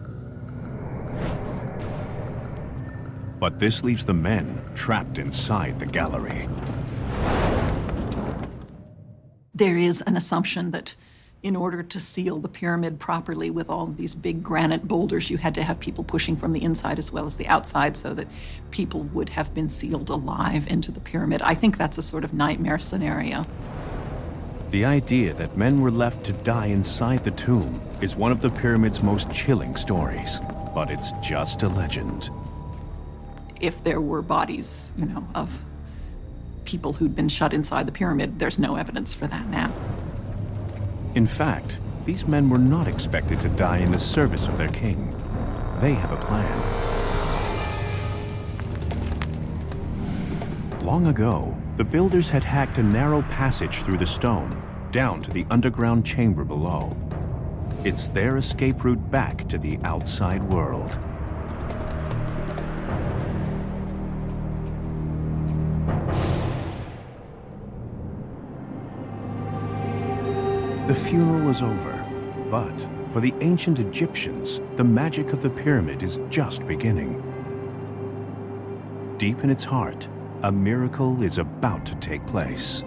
But 3.39 3.59
this 3.59 3.83
leaves 3.83 4.05
the 4.05 4.15
men 4.15 4.63
trapped 4.75 5.19
inside 5.19 5.79
the 5.79 5.87
gallery. 5.87 6.49
There 9.55 9.77
is 9.77 10.01
an 10.03 10.17
assumption 10.17 10.71
that 10.71 10.97
in 11.43 11.57
order 11.57 11.83
to 11.83 11.99
seal 11.99 12.39
the 12.39 12.49
pyramid 12.49 13.01
properly 13.01 13.51
with 13.51 13.69
all 13.69 13.87
these 13.87 14.15
big 14.15 14.43
granite 14.43 14.87
boulders, 14.87 15.29
you 15.29 15.39
had 15.39 15.55
to 15.57 15.63
have 15.63 15.81
people 15.81 16.05
pushing 16.05 16.37
from 16.37 16.53
the 16.53 16.63
inside 16.63 16.99
as 16.99 17.11
well 17.11 17.27
as 17.27 17.37
the 17.37 17.49
outside 17.49 17.97
so 17.97 18.15
that 18.15 18.29
people 18.71 19.03
would 19.13 19.31
have 19.31 19.53
been 19.53 19.69
sealed 19.69 20.09
alive 20.09 20.67
into 20.69 20.93
the 20.93 21.01
pyramid. 21.01 21.43
I 21.43 21.55
think 21.55 21.79
that's 21.79 21.99
a 21.99 22.03
sort 22.03 22.23
of 22.23 22.33
nightmare 22.33 22.79
scenario. 22.79 23.45
The 24.73 24.85
idea 24.87 25.35
that 25.35 25.55
men 25.55 25.83
were 25.83 25.91
left 25.91 26.25
to 26.25 26.33
die 26.33 26.69
inside 26.69 27.25
the 27.25 27.31
tomb 27.31 27.79
is 28.01 28.17
one 28.17 28.33
of 28.33 28.41
the 28.41 28.49
pyramid's 28.49 29.03
most 29.03 29.31
chilling 29.31 29.77
stories, 29.77 30.41
but 30.75 30.91
it's 30.91 31.13
just 31.21 31.63
a 31.63 31.69
legend. 31.69 32.31
If 33.61 33.85
there 33.85 34.01
were 34.01 34.23
bodies, 34.23 34.91
you 34.97 35.05
know, 35.05 35.29
of 35.35 35.63
people 36.65 36.95
who'd 36.95 37.15
been 37.15 37.29
shut 37.29 37.53
inside 37.53 37.85
the 37.85 37.93
pyramid, 37.93 38.39
there's 38.39 38.59
no 38.59 38.77
evidence 38.77 39.13
for 39.13 39.27
that 39.27 39.47
now. 39.49 39.71
In 41.15 41.27
fact, 41.27 41.79
these 42.07 42.27
men 42.27 42.49
were 42.49 42.57
not 42.57 42.89
expected 42.89 43.43
to 43.43 43.51
die 43.51 43.77
in 43.77 43.93
the 43.93 44.01
service 44.01 44.49
of 44.49 44.57
their 44.57 44.71
king. 44.71 45.15
They 45.81 45.93
have 45.93 46.13
a 46.13 46.17
plan. 46.17 46.63
Long 50.83 51.09
ago, 51.09 51.55
the 51.77 51.85
builders 51.85 52.31
had 52.31 52.43
hacked 52.43 52.79
a 52.79 52.83
narrow 52.83 53.21
passage 53.23 53.83
through 53.83 53.99
the 53.99 54.07
stone, 54.07 54.62
down 54.93 55.23
to 55.23 55.31
the 55.31 55.47
underground 55.51 56.05
chamber 56.05 56.45
below. 56.45 56.95
It's 57.83 58.09
their 58.09 58.37
escape 58.37 58.85
route 58.85 59.11
back 59.11 59.49
to 59.49 59.59
the 59.59 59.79
outside 59.83 60.43
world. 60.43 60.91
The 70.87 70.95
funeral 70.95 71.49
is 71.49 71.63
over, 71.63 72.05
but 72.51 72.89
for 73.13 73.21
the 73.21 73.35
ancient 73.41 73.79
Egyptians, 73.79 74.61
the 74.77 74.85
magic 74.85 75.33
of 75.33 75.41
the 75.41 75.49
pyramid 75.51 76.03
is 76.03 76.21
just 76.29 76.67
beginning. 76.67 77.19
Deep 79.17 79.43
in 79.43 79.49
its 79.49 79.65
heart, 79.65 80.09
a 80.43 80.53
miracle 80.53 81.23
is 81.23 81.39
about 81.39 81.87
to 81.87 81.95
take 81.97 82.27
place. 82.27 82.85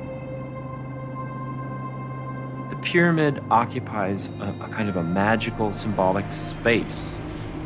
Pyramid 2.86 3.44
occupies 3.50 4.30
a, 4.40 4.56
a, 4.62 4.70
kind 4.70 4.88
of 4.90 4.96
a 4.96 5.04
magical, 5.04 5.74
symbolic 5.74 6.32
space 6.32 7.20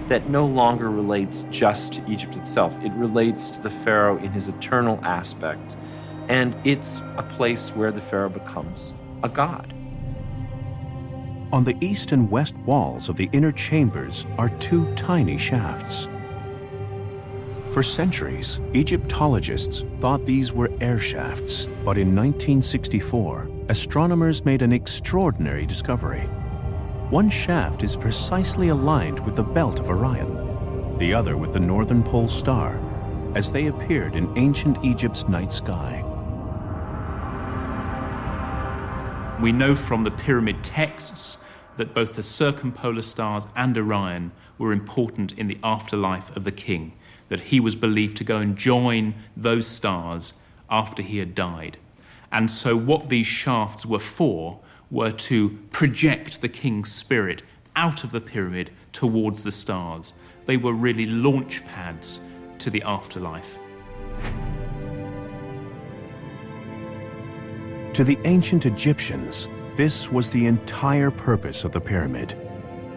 that 0.07 0.29
no 0.29 0.45
longer 0.45 0.89
relates 0.89 1.43
just 1.51 1.93
to 1.93 2.09
Egypt 2.09 2.37
itself. 2.37 2.81
It 2.81 2.93
relates 2.93 3.51
to 3.51 3.61
the 3.61 3.69
pharaoh 3.69 4.17
in 4.17 4.31
his 4.31 4.47
eternal 4.47 4.97
aspect, 5.03 5.75
and 6.29 6.55
it's 6.63 7.01
a 7.17 7.23
place 7.23 7.75
where 7.75 7.91
the 7.91 7.99
pharaoh 7.99 8.29
becomes 8.29 8.93
a 9.21 9.27
god. 9.27 9.73
On 11.51 11.65
the 11.65 11.75
east 11.81 12.13
and 12.13 12.31
west 12.31 12.55
walls 12.65 13.09
of 13.09 13.17
the 13.17 13.29
inner 13.33 13.51
chambers 13.51 14.25
are 14.37 14.49
two 14.49 14.91
tiny 14.95 15.37
shafts. 15.37 16.07
For 17.71 17.83
centuries, 17.83 18.61
Egyptologists 18.73 19.83
thought 19.99 20.25
these 20.25 20.53
were 20.53 20.71
air 20.79 20.97
shafts, 20.97 21.65
but 21.83 21.97
in 21.97 22.15
1964, 22.15 23.58
astronomers 23.69 24.45
made 24.45 24.63
an 24.63 24.73
extraordinary 24.73 25.63
discovery. 25.63 26.21
One 27.11 27.29
shaft 27.29 27.83
is 27.83 27.95
precisely 27.95 28.69
aligned 28.69 29.19
with 29.19 29.35
the 29.35 29.43
belt 29.43 29.79
of 29.79 29.91
Orion, 29.91 30.97
the 30.97 31.13
other 31.13 31.37
with 31.37 31.53
the 31.53 31.59
northern 31.59 32.01
pole 32.01 32.27
star, 32.27 32.79
as 33.35 33.51
they 33.51 33.67
appeared 33.67 34.15
in 34.15 34.35
ancient 34.39 34.83
Egypt's 34.83 35.27
night 35.29 35.53
sky. 35.53 36.03
We 39.39 39.51
know 39.51 39.75
from 39.75 40.03
the 40.03 40.11
pyramid 40.11 40.63
texts 40.63 41.37
that 41.77 41.93
both 41.93 42.15
the 42.15 42.23
circumpolar 42.23 43.03
stars 43.03 43.45
and 43.55 43.77
Orion 43.77 44.31
were 44.57 44.73
important 44.73 45.33
in 45.33 45.47
the 45.47 45.59
afterlife 45.63 46.35
of 46.35 46.43
the 46.43 46.51
king 46.51 46.93
that 47.29 47.39
he 47.39 47.59
was 47.59 47.75
believed 47.75 48.17
to 48.17 48.23
go 48.23 48.37
and 48.37 48.57
join 48.57 49.13
those 49.37 49.67
stars 49.67 50.33
after 50.71 51.03
he 51.03 51.19
had 51.19 51.35
died. 51.35 51.77
And 52.31 52.49
so, 52.49 52.75
what 52.75 53.09
these 53.09 53.27
shafts 53.27 53.85
were 53.85 53.99
for 53.99 54.59
were 54.91 55.11
to 55.11 55.49
project 55.71 56.41
the 56.41 56.49
king's 56.49 56.91
spirit 56.91 57.41
out 57.75 58.03
of 58.03 58.11
the 58.11 58.21
pyramid 58.21 58.71
towards 58.91 59.43
the 59.43 59.51
stars. 59.51 60.13
They 60.45 60.57
were 60.57 60.73
really 60.73 61.05
launch 61.05 61.63
pads 61.65 62.21
to 62.59 62.69
the 62.69 62.83
afterlife. 62.83 63.59
To 67.93 68.03
the 68.03 68.17
ancient 68.25 68.65
Egyptians, 68.65 69.47
this 69.75 70.11
was 70.11 70.29
the 70.29 70.45
entire 70.45 71.11
purpose 71.11 71.63
of 71.63 71.71
the 71.71 71.81
pyramid 71.81 72.35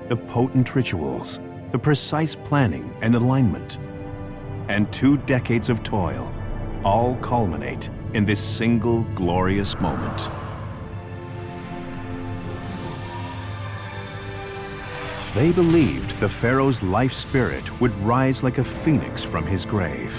the 0.09 0.17
potent 0.17 0.75
rituals, 0.75 1.41
the 1.71 1.79
precise 1.79 2.35
planning 2.35 2.95
and 3.01 3.15
alignment 3.15 3.79
and 4.69 4.93
two 4.93 5.17
decades 5.19 5.69
of 5.69 5.83
toil 5.83 6.33
all 6.85 7.17
culminate 7.17 7.89
in 8.15 8.25
this 8.25 8.41
single 8.41 9.05
glorious 9.15 9.79
moment. 9.81 10.31
They 15.35 15.51
believed 15.51 16.19
the 16.21 16.29
Pharaoh's 16.29 16.83
life 16.83 17.13
spirit 17.13 17.81
would 17.81 17.95
rise 17.97 18.43
like 18.43 18.59
a 18.59 18.65
phoenix 18.65 19.25
from 19.25 19.47
his 19.47 19.65
grave. 19.65 20.15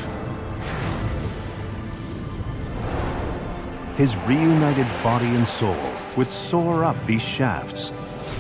His 3.96 4.18
reunited 4.26 4.88
body 5.04 5.28
and 5.28 5.48
soul 5.48 5.94
would 6.18 6.32
soar 6.32 6.84
up 6.84 7.02
these 7.06 7.22
shafts 7.22 7.92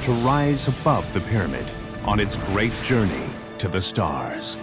to 0.01 0.11
rise 0.23 0.67
above 0.67 1.11
the 1.13 1.21
pyramid 1.21 1.71
on 2.05 2.19
its 2.19 2.37
great 2.37 2.73
journey 2.81 3.29
to 3.59 3.67
the 3.67 3.81
stars. 3.81 4.57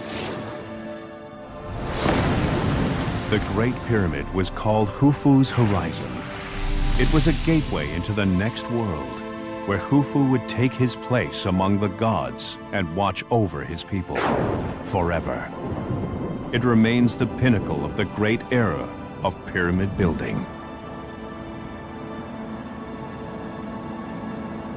The 3.31 3.39
Great 3.53 3.75
Pyramid 3.85 4.29
was 4.33 4.49
called 4.51 4.89
Khufu's 4.89 5.51
Horizon. 5.51 6.11
It 6.99 7.13
was 7.13 7.27
a 7.27 7.45
gateway 7.45 7.89
into 7.93 8.11
the 8.11 8.25
next 8.25 8.69
world, 8.69 9.21
where 9.67 9.79
Khufu 9.79 10.29
would 10.29 10.49
take 10.49 10.73
his 10.73 10.97
place 10.97 11.45
among 11.45 11.79
the 11.79 11.87
gods 11.87 12.57
and 12.73 12.93
watch 12.93 13.23
over 13.31 13.63
his 13.63 13.85
people 13.85 14.17
forever. 14.83 15.49
It 16.51 16.65
remains 16.65 17.15
the 17.15 17.25
pinnacle 17.25 17.85
of 17.85 17.95
the 17.95 18.03
great 18.03 18.43
era 18.51 18.83
of 19.23 19.45
pyramid 19.45 19.97
building. 19.97 20.45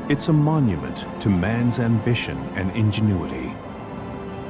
It's 0.08 0.28
a 0.28 0.32
monument 0.32 1.08
to 1.22 1.28
man's 1.28 1.80
ambition 1.80 2.38
and 2.54 2.70
ingenuity, 2.76 3.52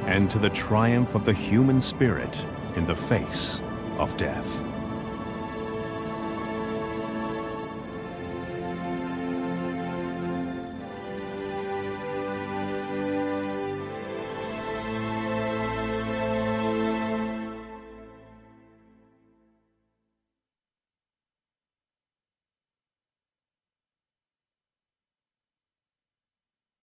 and 0.05 0.29
to 0.29 0.37
the 0.37 0.51
triumph 0.51 1.15
of 1.15 1.25
the 1.25 1.33
human 1.33 1.81
spirit 1.81 2.45
in 2.75 2.85
the 2.85 2.95
face 2.95 3.61
of 3.97 4.17
death. 4.17 4.74